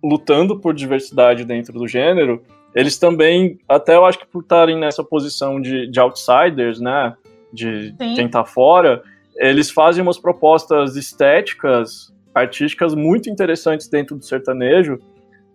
lutando 0.03 0.59
por 0.59 0.73
diversidade 0.73 1.43
dentro 1.43 1.73
do 1.73 1.87
gênero, 1.87 2.43
eles 2.77 2.99
também, 2.99 3.57
até 3.67 3.95
eu 3.95 4.05
acho 4.05 4.19
que 4.19 4.27
por 4.27 4.43
estarem 4.43 4.77
nessa 4.77 5.03
posição 5.03 5.59
de, 5.59 5.87
de 5.87 5.99
outsiders, 5.99 6.79
né, 6.79 7.15
de 7.51 7.89
Sim. 7.99 8.13
quem 8.13 8.29
tá 8.29 8.45
fora, 8.45 9.01
eles 9.35 9.71
fazem 9.71 10.03
umas 10.03 10.19
propostas 10.19 10.95
estéticas, 10.95 12.13
artísticas 12.35 12.93
muito 12.93 13.31
interessantes 13.31 13.87
dentro 13.89 14.15
do 14.15 14.23
sertanejo, 14.23 14.99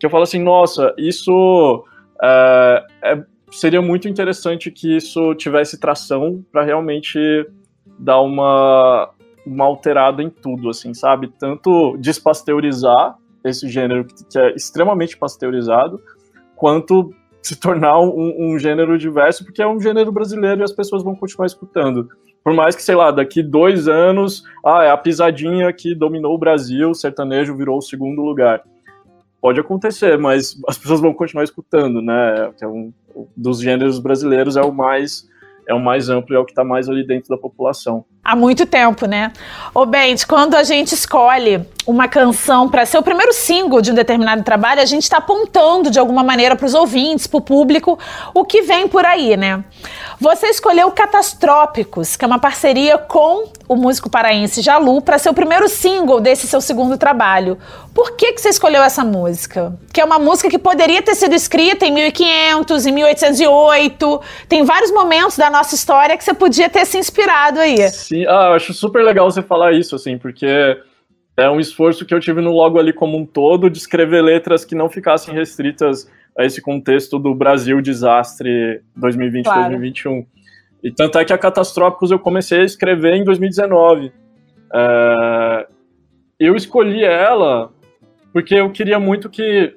que 0.00 0.04
eu 0.04 0.11
falo 0.11 0.24
assim, 0.24 0.42
nossa, 0.42 0.92
isso 0.98 1.85
é, 2.20 2.85
é, 3.04 3.22
seria 3.52 3.80
muito 3.80 4.08
interessante 4.08 4.68
que 4.68 4.96
isso 4.96 5.32
tivesse 5.37 5.78
tração 5.78 6.44
para 6.50 6.64
realmente 6.64 7.20
dar 8.00 8.20
uma, 8.20 9.11
uma 9.46 9.64
alterada 9.64 10.24
em 10.24 10.28
tudo, 10.28 10.68
assim, 10.70 10.92
sabe? 10.92 11.32
Tanto 11.38 11.96
despasteurizar 11.98 13.16
esse 13.44 13.68
gênero 13.68 14.04
que 14.04 14.37
é 14.37 14.56
extremamente 14.56 15.16
pasteurizado, 15.16 16.00
quanto 16.62 17.12
se 17.42 17.57
tornar 17.59 17.98
um, 17.98 18.53
um, 18.53 18.57
gênero 18.57 18.96
diverso, 18.96 19.44
porque 19.44 19.61
é 19.61 19.66
um 19.66 19.81
gênero 19.81 20.12
brasileiro 20.12 20.61
e 20.61 20.62
as 20.62 20.70
pessoas 20.70 21.03
vão 21.03 21.16
continuar 21.16 21.46
escutando. 21.46 22.09
Por 22.44 22.55
mais 22.55 22.77
que, 22.77 22.85
sei 22.85 22.94
lá, 22.94 23.11
daqui 23.11 23.42
dois 23.42 23.88
anos, 23.88 24.44
ah, 24.64 24.85
é 24.85 24.90
a 24.90 24.96
pisadinha 24.96 25.72
que 25.72 25.92
dominou 25.92 26.37
o 26.37 26.38
Brasil, 26.38 26.90
o 26.90 26.94
sertanejo 26.94 27.57
virou 27.57 27.79
o 27.79 27.83
segundo 27.83 28.22
lugar. 28.22 28.62
Pode 29.40 29.59
acontecer, 29.59 30.16
mas 30.16 30.57
as 30.68 30.79
pessoas 30.79 31.01
vão 31.01 31.12
continuar 31.12 31.42
escutando, 31.42 32.01
né? 32.01 32.53
É 32.61 32.66
um, 32.68 32.92
dos 33.37 33.61
gêneros 33.61 33.98
brasileiros 33.98 34.57
é 34.57 34.62
o 34.62 34.72
mais 34.72 35.29
é 35.68 35.75
o 35.75 35.81
mais 35.81 36.09
amplo 36.09 36.33
e 36.33 36.37
é 36.37 36.38
o 36.38 36.44
que 36.44 36.53
está 36.53 36.62
mais 36.62 36.88
ali 36.88 37.05
dentro 37.05 37.29
da 37.29 37.37
população. 37.37 38.05
Há 38.24 38.37
muito 38.37 38.64
tempo, 38.66 39.06
né? 39.06 39.32
Ô, 39.74 39.85
Bente, 39.85 40.24
quando 40.24 40.54
a 40.54 40.62
gente 40.62 40.94
escolhe 40.94 41.66
uma 41.85 42.06
canção 42.06 42.68
para 42.68 42.87
ser 42.87 42.98
o 42.98 43.02
primeiro 43.02 43.32
single 43.32 43.80
de 43.80 43.90
um 43.90 43.94
determinado 43.94 44.44
trabalho, 44.44 44.80
a 44.80 44.85
gente 44.85 45.02
está 45.02 45.16
apontando 45.16 45.90
de 45.90 45.98
alguma 45.98 46.22
maneira 46.22 46.54
para 46.54 46.66
os 46.66 46.72
ouvintes, 46.74 47.27
para 47.27 47.38
o 47.38 47.40
público, 47.40 47.98
o 48.33 48.44
que 48.44 48.62
vem 48.62 48.87
por 48.87 49.04
aí, 49.04 49.37
né? 49.37 49.64
Você 50.20 50.46
escolheu 50.46 50.88
Catastrópicos, 50.92 52.14
que 52.14 52.25
é 52.25 52.29
uma 52.29 52.38
parceria 52.38 52.96
com 52.96 53.48
o 53.68 53.75
músico 53.75 54.08
paraense 54.08 54.62
Jalu, 54.62 55.00
para 55.02 55.18
ser 55.18 55.31
o 55.31 55.35
primeiro 55.35 55.68
single 55.68 56.20
desse 56.20 56.46
seu 56.46 56.60
segundo 56.60 56.96
trabalho. 56.96 57.58
Por 57.94 58.12
que, 58.12 58.33
que 58.33 58.40
você 58.40 58.50
escolheu 58.50 58.83
essa 58.83 59.04
música? 59.04 59.75
Que 59.92 60.00
é 60.00 60.04
uma 60.04 60.18
música 60.18 60.48
que 60.48 60.58
poderia 60.58 61.02
ter 61.02 61.14
sido 61.14 61.35
escrita 61.35 61.85
em 61.85 61.92
1500, 61.92 62.87
em 62.87 62.92
1808. 62.92 64.20
Tem 64.48 64.64
vários 64.64 64.92
momentos 64.92 65.37
da 65.37 65.50
nossa 65.50 65.75
história 65.75 66.16
que 66.16 66.23
você 66.23 66.33
podia 66.33 66.68
ter 66.68 66.87
se 66.87 66.98
inspirado 66.98 67.58
aí. 67.58 67.90
Sim, 67.90 68.12
ah, 68.27 68.48
eu 68.48 68.52
acho 68.54 68.73
super 68.73 69.04
legal 69.04 69.31
você 69.31 69.42
falar 69.42 69.73
isso, 69.73 69.94
assim, 69.94 70.19
porque 70.19 70.46
é 71.37 71.50
um 71.50 71.60
esforço 71.60 72.04
que 72.04 72.15
eu 72.15 72.21
tive 72.21 72.40
no 72.40 72.52
logo 72.52 72.79
ali 72.79 72.92
como 72.92 73.17
um 73.17 73.25
todo 73.25 73.71
de 73.71 73.79
escrever 73.79 74.23
letras 74.23 74.65
que 74.65 74.75
não 74.75 74.88
ficassem 74.88 75.35
restritas 75.35 76.10
a 76.37 76.44
esse 76.44 76.60
contexto 76.60 77.19
do 77.19 77.35
Brasil 77.35 77.81
desastre 77.81 78.83
2020-2021. 78.98 80.02
Claro. 80.02 80.27
E 80.83 80.90
tanto 80.90 81.19
é 81.19 81.25
que 81.25 81.33
a 81.33 81.38
Catastróficos 81.38 82.10
eu 82.10 82.19
comecei 82.19 82.60
a 82.60 82.65
escrever 82.65 83.15
em 83.15 83.25
2019. 83.25 84.13
É, 84.75 85.67
eu 86.40 86.56
escolhi 86.56 87.04
ela 87.04 87.71
porque 88.33 88.54
eu 88.54 88.71
queria 88.71 88.98
muito 88.98 89.29
que. 89.29 89.77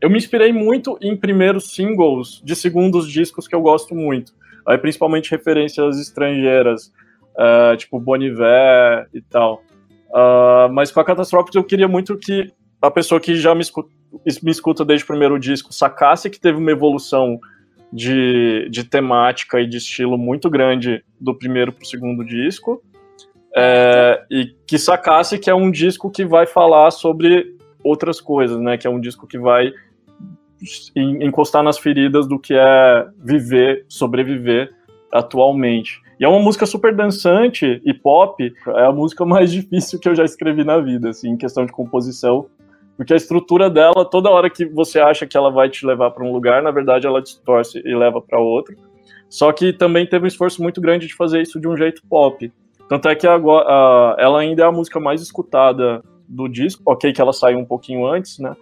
Eu 0.00 0.10
me 0.10 0.16
inspirei 0.16 0.52
muito 0.52 0.98
em 1.00 1.16
primeiros 1.16 1.72
singles 1.74 2.42
de 2.42 2.56
segundos 2.56 3.08
discos 3.08 3.46
que 3.46 3.54
eu 3.54 3.60
gosto 3.60 3.94
muito. 3.94 4.32
Aí, 4.66 4.76
principalmente 4.76 5.30
referências 5.30 6.00
estrangeiras, 6.00 6.92
uh, 7.36 7.76
tipo 7.76 8.00
Boniver 8.00 9.08
e 9.12 9.20
tal. 9.22 9.62
Uh, 10.10 10.72
mas 10.72 10.90
com 10.90 11.00
a 11.00 11.04
Catastróficos 11.04 11.56
eu 11.56 11.64
queria 11.64 11.88
muito 11.88 12.16
que 12.18 12.52
a 12.80 12.90
pessoa 12.90 13.20
que 13.20 13.36
já 13.36 13.54
me 13.54 13.62
escuta, 13.62 13.88
me 14.42 14.50
escuta 14.50 14.84
desde 14.84 15.04
o 15.04 15.06
primeiro 15.06 15.38
disco 15.38 15.72
sacasse 15.72 16.28
que 16.28 16.40
teve 16.40 16.58
uma 16.58 16.70
evolução 16.70 17.38
de, 17.92 18.68
de 18.70 18.84
temática 18.84 19.60
e 19.60 19.66
de 19.66 19.76
estilo 19.76 20.18
muito 20.18 20.48
grande 20.50 21.04
do 21.20 21.34
primeiro 21.34 21.72
para 21.72 21.82
o 21.82 21.86
segundo 21.86 22.24
disco. 22.24 22.82
É, 23.54 24.24
e 24.30 24.46
que 24.66 24.78
sacasse 24.78 25.38
que 25.38 25.50
é 25.50 25.54
um 25.54 25.70
disco 25.70 26.10
que 26.10 26.24
vai 26.24 26.46
falar 26.46 26.90
sobre 26.90 27.56
outras 27.84 28.20
coisas, 28.20 28.58
né? 28.58 28.78
Que 28.78 28.86
é 28.86 28.90
um 28.90 29.00
disco 29.00 29.26
que 29.26 29.38
vai 29.38 29.72
encostar 30.96 31.62
nas 31.62 31.78
feridas 31.78 32.26
do 32.26 32.38
que 32.38 32.54
é 32.54 33.06
viver, 33.18 33.84
sobreviver 33.88 34.72
atualmente. 35.12 36.00
E 36.18 36.24
é 36.24 36.28
uma 36.28 36.40
música 36.40 36.66
super 36.66 36.94
dançante 36.94 37.80
e 37.84 37.94
pop, 37.94 38.52
é 38.68 38.84
a 38.84 38.92
música 38.92 39.24
mais 39.24 39.50
difícil 39.52 39.98
que 39.98 40.08
eu 40.08 40.14
já 40.14 40.24
escrevi 40.24 40.64
na 40.64 40.78
vida, 40.78 41.10
assim, 41.10 41.30
em 41.30 41.36
questão 41.36 41.66
de 41.66 41.72
composição, 41.72 42.46
porque 42.96 43.12
a 43.12 43.16
estrutura 43.16 43.70
dela, 43.70 44.04
toda 44.04 44.30
hora 44.30 44.50
que 44.50 44.64
você 44.66 45.00
acha 45.00 45.26
que 45.26 45.36
ela 45.36 45.50
vai 45.50 45.68
te 45.68 45.84
levar 45.86 46.10
para 46.10 46.24
um 46.24 46.32
lugar, 46.32 46.62
na 46.62 46.70
verdade 46.70 47.06
ela 47.06 47.22
distorce 47.22 47.82
e 47.84 47.94
leva 47.94 48.20
para 48.20 48.38
outro. 48.38 48.76
Só 49.28 49.50
que 49.50 49.72
também 49.72 50.06
teve 50.06 50.24
um 50.24 50.28
esforço 50.28 50.62
muito 50.62 50.80
grande 50.80 51.06
de 51.06 51.14
fazer 51.14 51.40
isso 51.40 51.58
de 51.58 51.66
um 51.66 51.76
jeito 51.76 52.02
pop. 52.08 52.52
Tanto 52.88 53.08
é 53.08 53.14
que 53.14 53.26
agora, 53.26 54.14
ela 54.18 54.40
ainda 54.40 54.62
é 54.62 54.66
a 54.66 54.70
música 54.70 55.00
mais 55.00 55.22
escutada 55.22 56.02
do 56.28 56.46
disco. 56.46 56.82
Ok, 56.84 57.12
que 57.12 57.20
ela 57.20 57.32
saiu 57.32 57.58
um 57.58 57.64
pouquinho 57.64 58.06
antes, 58.06 58.38
né? 58.38 58.54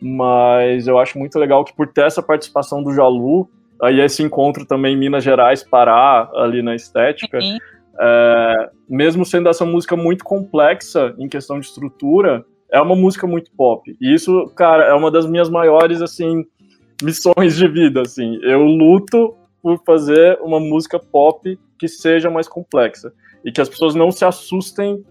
Mas 0.00 0.86
eu 0.86 0.98
acho 0.98 1.18
muito 1.18 1.38
legal 1.38 1.62
que 1.62 1.74
por 1.74 1.88
ter 1.88 2.06
essa 2.06 2.22
participação 2.22 2.82
do 2.82 2.94
Jalu, 2.94 3.48
aí 3.82 4.00
esse 4.00 4.22
encontro 4.22 4.64
também 4.66 4.94
em 4.94 4.98
Minas 4.98 5.24
Gerais, 5.24 5.62
Pará, 5.62 6.30
ali 6.34 6.62
na 6.62 6.74
estética, 6.74 7.38
uhum. 7.38 7.58
é, 8.00 8.70
mesmo 8.88 9.24
sendo 9.24 9.48
essa 9.48 9.64
música 9.64 9.96
muito 9.96 10.24
complexa 10.24 11.14
em 11.18 11.28
questão 11.28 11.58
de 11.58 11.66
estrutura, 11.66 12.44
é 12.70 12.80
uma 12.80 12.96
música 12.96 13.26
muito 13.26 13.50
pop. 13.52 13.96
E 14.00 14.14
isso, 14.14 14.50
cara, 14.56 14.84
é 14.84 14.94
uma 14.94 15.10
das 15.10 15.26
minhas 15.26 15.48
maiores, 15.48 16.02
assim, 16.02 16.44
missões 17.02 17.56
de 17.56 17.68
vida, 17.68 18.02
assim. 18.02 18.38
Eu 18.42 18.62
luto 18.62 19.34
por 19.62 19.80
fazer 19.84 20.38
uma 20.40 20.58
música 20.58 20.98
pop 20.98 21.58
que 21.78 21.88
seja 21.88 22.30
mais 22.30 22.48
complexa. 22.48 23.12
E 23.44 23.52
que 23.52 23.60
as 23.60 23.68
pessoas 23.68 23.94
não 23.94 24.10
se 24.10 24.24
assustem 24.24 25.04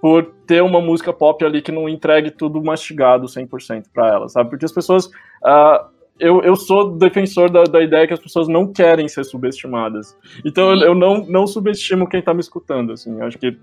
por 0.00 0.24
ter 0.46 0.62
uma 0.62 0.80
música 0.80 1.12
pop 1.12 1.44
ali 1.44 1.60
que 1.60 1.72
não 1.72 1.88
entregue 1.88 2.30
tudo 2.30 2.62
mastigado 2.62 3.26
100% 3.26 3.86
para 3.92 4.08
elas, 4.08 4.32
sabe? 4.32 4.50
Porque 4.50 4.64
as 4.64 4.72
pessoas... 4.72 5.06
Uh, 5.06 5.95
eu, 6.18 6.42
eu 6.42 6.56
sou 6.56 6.96
defensor 6.96 7.50
da, 7.50 7.64
da 7.64 7.82
ideia 7.82 8.06
que 8.06 8.14
as 8.14 8.20
pessoas 8.20 8.48
não 8.48 8.72
querem 8.72 9.08
ser 9.08 9.24
subestimadas. 9.24 10.16
Então 10.44 10.70
eu, 10.70 10.88
eu 10.88 10.94
não, 10.94 11.26
não 11.26 11.46
subestimo 11.46 12.08
quem 12.08 12.20
está 12.20 12.32
me 12.32 12.40
escutando, 12.40 12.92
assim. 12.92 13.20
Acho 13.20 13.38
que 13.38 13.56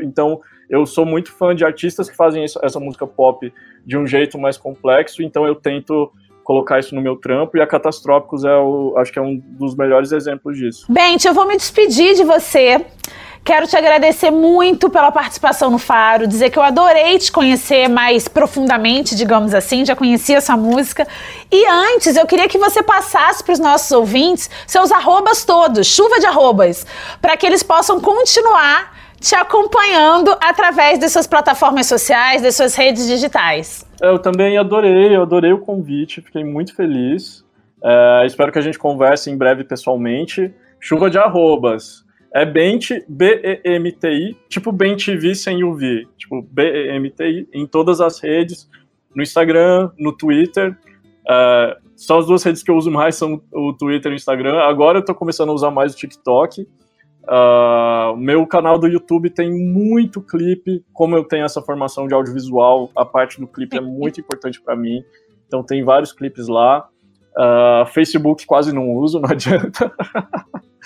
então 0.00 0.40
eu 0.68 0.84
sou 0.86 1.06
muito 1.06 1.32
fã 1.32 1.54
de 1.54 1.64
artistas 1.64 2.08
que 2.08 2.16
fazem 2.16 2.44
isso, 2.44 2.58
essa 2.62 2.78
música 2.78 3.06
pop 3.06 3.52
de 3.84 3.96
um 3.96 4.06
jeito 4.06 4.38
mais 4.38 4.56
complexo. 4.56 5.22
Então 5.22 5.46
eu 5.46 5.54
tento 5.54 6.12
colocar 6.42 6.78
isso 6.78 6.94
no 6.94 7.00
meu 7.00 7.16
trampo 7.16 7.56
e 7.56 7.60
a 7.60 7.66
Catastróficos 7.66 8.44
é 8.44 8.54
o, 8.54 8.94
acho 8.98 9.10
que 9.10 9.18
é 9.18 9.22
um 9.22 9.36
dos 9.36 9.74
melhores 9.74 10.12
exemplos 10.12 10.56
disso. 10.58 10.86
Bente, 10.90 11.26
eu 11.26 11.32
vou 11.32 11.48
me 11.48 11.56
despedir 11.56 12.14
de 12.14 12.22
você. 12.22 12.84
Quero 13.44 13.66
te 13.66 13.76
agradecer 13.76 14.30
muito 14.30 14.88
pela 14.88 15.12
participação 15.12 15.70
no 15.70 15.76
Faro, 15.76 16.26
dizer 16.26 16.48
que 16.48 16.58
eu 16.58 16.62
adorei 16.62 17.18
te 17.18 17.30
conhecer 17.30 17.88
mais 17.88 18.26
profundamente, 18.26 19.14
digamos 19.14 19.52
assim, 19.52 19.84
já 19.84 19.94
conhecia 19.94 20.38
essa 20.38 20.56
música. 20.56 21.06
E 21.52 21.66
antes, 21.66 22.16
eu 22.16 22.26
queria 22.26 22.48
que 22.48 22.56
você 22.56 22.82
passasse 22.82 23.44
para 23.44 23.52
os 23.52 23.58
nossos 23.58 23.92
ouvintes 23.92 24.48
seus 24.66 24.90
arrobas 24.90 25.44
todos, 25.44 25.86
chuva 25.86 26.18
de 26.18 26.24
arrobas, 26.24 26.86
para 27.20 27.36
que 27.36 27.44
eles 27.44 27.62
possam 27.62 28.00
continuar 28.00 28.94
te 29.20 29.34
acompanhando 29.34 30.34
através 30.40 30.98
das 30.98 31.12
suas 31.12 31.26
plataformas 31.26 31.86
sociais, 31.86 32.40
das 32.40 32.56
suas 32.56 32.74
redes 32.74 33.06
digitais. 33.06 33.86
Eu 34.00 34.18
também 34.18 34.56
adorei, 34.56 35.14
eu 35.14 35.20
adorei 35.20 35.52
o 35.52 35.58
convite, 35.58 36.22
fiquei 36.22 36.44
muito 36.44 36.74
feliz. 36.74 37.44
É, 37.82 38.24
espero 38.24 38.50
que 38.50 38.58
a 38.58 38.62
gente 38.62 38.78
converse 38.78 39.30
em 39.30 39.36
breve 39.36 39.64
pessoalmente. 39.64 40.50
Chuva 40.80 41.10
de 41.10 41.18
arrobas 41.18 42.03
é 42.34 42.44
Bent, 42.44 42.90
B-E-M-T-I, 43.08 44.36
tipo 44.48 44.72
Bem 44.72 44.96
TV 44.96 45.36
sem 45.36 45.62
o 45.62 45.72
V, 45.76 46.04
tipo 46.18 46.42
B-E-M-T-I, 46.42 47.48
em 47.52 47.64
todas 47.64 48.00
as 48.00 48.18
redes, 48.18 48.68
no 49.14 49.22
Instagram, 49.22 49.92
no 49.96 50.12
Twitter. 50.12 50.76
Uh, 51.22 51.80
são 51.94 52.18
as 52.18 52.26
duas 52.26 52.42
redes 52.42 52.60
que 52.64 52.72
eu 52.72 52.76
uso 52.76 52.90
mais, 52.90 53.14
são 53.14 53.40
o 53.52 53.72
Twitter 53.72 54.10
e 54.10 54.14
o 54.14 54.16
Instagram. 54.16 54.58
Agora 54.58 54.98
eu 54.98 55.04
tô 55.04 55.14
começando 55.14 55.50
a 55.50 55.52
usar 55.52 55.70
mais 55.70 55.94
o 55.94 55.96
TikTok. 55.96 56.66
Uh, 57.22 58.16
meu 58.16 58.44
canal 58.48 58.80
do 58.80 58.88
YouTube 58.88 59.30
tem 59.30 59.52
muito 59.52 60.20
clipe, 60.20 60.84
como 60.92 61.16
eu 61.16 61.22
tenho 61.22 61.44
essa 61.44 61.62
formação 61.62 62.08
de 62.08 62.14
audiovisual, 62.14 62.90
a 62.96 63.04
parte 63.04 63.40
do 63.40 63.46
clipe 63.46 63.76
é 63.76 63.80
muito 63.80 64.20
importante 64.20 64.60
para 64.60 64.74
mim. 64.74 65.04
Então 65.46 65.62
tem 65.62 65.84
vários 65.84 66.12
clipes 66.12 66.48
lá. 66.48 66.88
Uh, 67.36 67.86
Facebook 67.86 68.44
quase 68.44 68.74
não 68.74 68.90
uso, 68.90 69.20
não 69.22 69.30
adianta. 69.30 69.92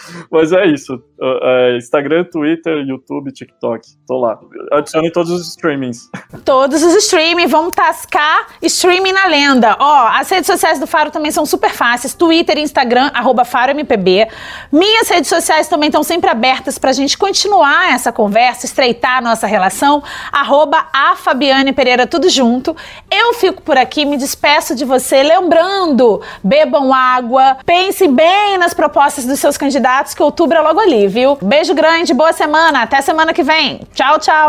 Mas 0.31 0.53
é 0.53 0.67
isso. 0.67 0.95
Uh, 0.95 1.77
Instagram, 1.77 2.25
Twitter, 2.25 2.79
YouTube, 2.87 3.33
TikTok. 3.33 3.87
Tô 4.07 4.19
lá. 4.19 4.39
Adicione 4.73 5.11
todos 5.13 5.31
os 5.31 5.49
streamings. 5.49 6.09
Todos 6.45 6.83
os 6.83 6.95
streamings. 6.95 7.51
Vamos 7.51 7.75
tascar 7.75 8.47
streaming 8.63 9.13
na 9.13 9.27
lenda. 9.27 9.77
Ó, 9.79 10.09
as 10.09 10.29
redes 10.31 10.47
sociais 10.47 10.79
do 10.79 10.87
Faro 10.87 11.11
também 11.11 11.31
são 11.31 11.45
super 11.45 11.71
fáceis. 11.71 12.15
Twitter 12.15 12.59
Instagram, 12.59 13.11
arroba 13.13 13.45
FaroMPB. 13.45 14.29
Minhas 14.73 15.09
redes 15.09 15.29
sociais 15.29 15.69
também 15.69 15.89
estão 15.89 16.03
sempre 16.03 16.31
abertas 16.31 16.79
pra 16.79 16.93
gente 16.93 17.19
continuar 17.19 17.93
essa 17.93 18.13
conversa, 18.13 18.67
estreitar 18.67 19.19
a 19.19 19.21
nossa 19.21 19.47
relação. 19.47 20.03
Arroba 20.33 20.87
a 20.93 21.17
Fabiane 21.17 21.73
Pereira, 21.73 22.07
tudo 22.07 22.29
junto. 22.29 22.77
Eu 23.11 23.35
fico 23.35 23.63
por 23.63 23.77
aqui, 23.77 24.05
me 24.05 24.17
despeço 24.17 24.75
de 24.75 24.85
você, 24.85 25.23
lembrando, 25.23 26.23
bebam 26.43 26.93
água, 26.93 27.59
pensem 27.67 28.13
bem 28.13 28.57
nas 28.59 28.73
propostas 28.73 29.25
dos 29.25 29.39
seus 29.39 29.57
candidatos 29.57 29.88
candidatos 29.89 30.13
que 30.13 30.23
outubro 30.23 30.59
é 30.59 30.61
logo 30.61 30.81
ali, 30.81 31.09
viu? 31.09 31.39
Beijo 31.41 31.75
grande, 31.75 32.13
boa 32.13 32.33
semana, 32.33 32.83
até 32.83 33.01
semana 33.01 33.33
que 33.33 33.43
vem. 33.43 33.81
Tchau, 33.95 34.19
tchau. 34.19 34.47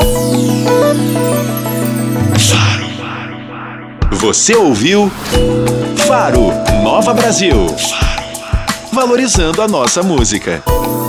Você 4.12 4.56
ouviu 4.56 5.10
Faro 6.08 6.52
Nova 6.84 7.14
Brasil. 7.14 7.56
Valorizando 8.92 9.62
a 9.62 9.68
nossa 9.68 10.04
música. 10.04 10.62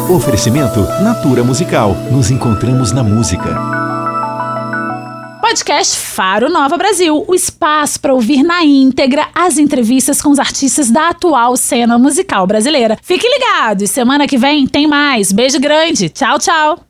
Oferecimento 0.08 0.80
Natura 1.02 1.42
Musical. 1.42 1.94
Nos 2.12 2.30
encontramos 2.30 2.92
na 2.92 3.02
música. 3.02 3.89
Podcast 5.50 5.98
Faro 5.98 6.48
Nova 6.48 6.76
Brasil, 6.76 7.24
o 7.26 7.34
espaço 7.34 7.98
para 7.98 8.14
ouvir 8.14 8.44
na 8.44 8.62
íntegra 8.62 9.26
as 9.34 9.58
entrevistas 9.58 10.22
com 10.22 10.30
os 10.30 10.38
artistas 10.38 10.92
da 10.92 11.08
atual 11.08 11.56
cena 11.56 11.98
musical 11.98 12.46
brasileira. 12.46 12.96
Fique 13.02 13.26
ligado, 13.28 13.84
semana 13.88 14.28
que 14.28 14.38
vem 14.38 14.64
tem 14.64 14.86
mais. 14.86 15.32
Beijo 15.32 15.58
grande. 15.58 16.08
Tchau, 16.08 16.38
tchau. 16.38 16.89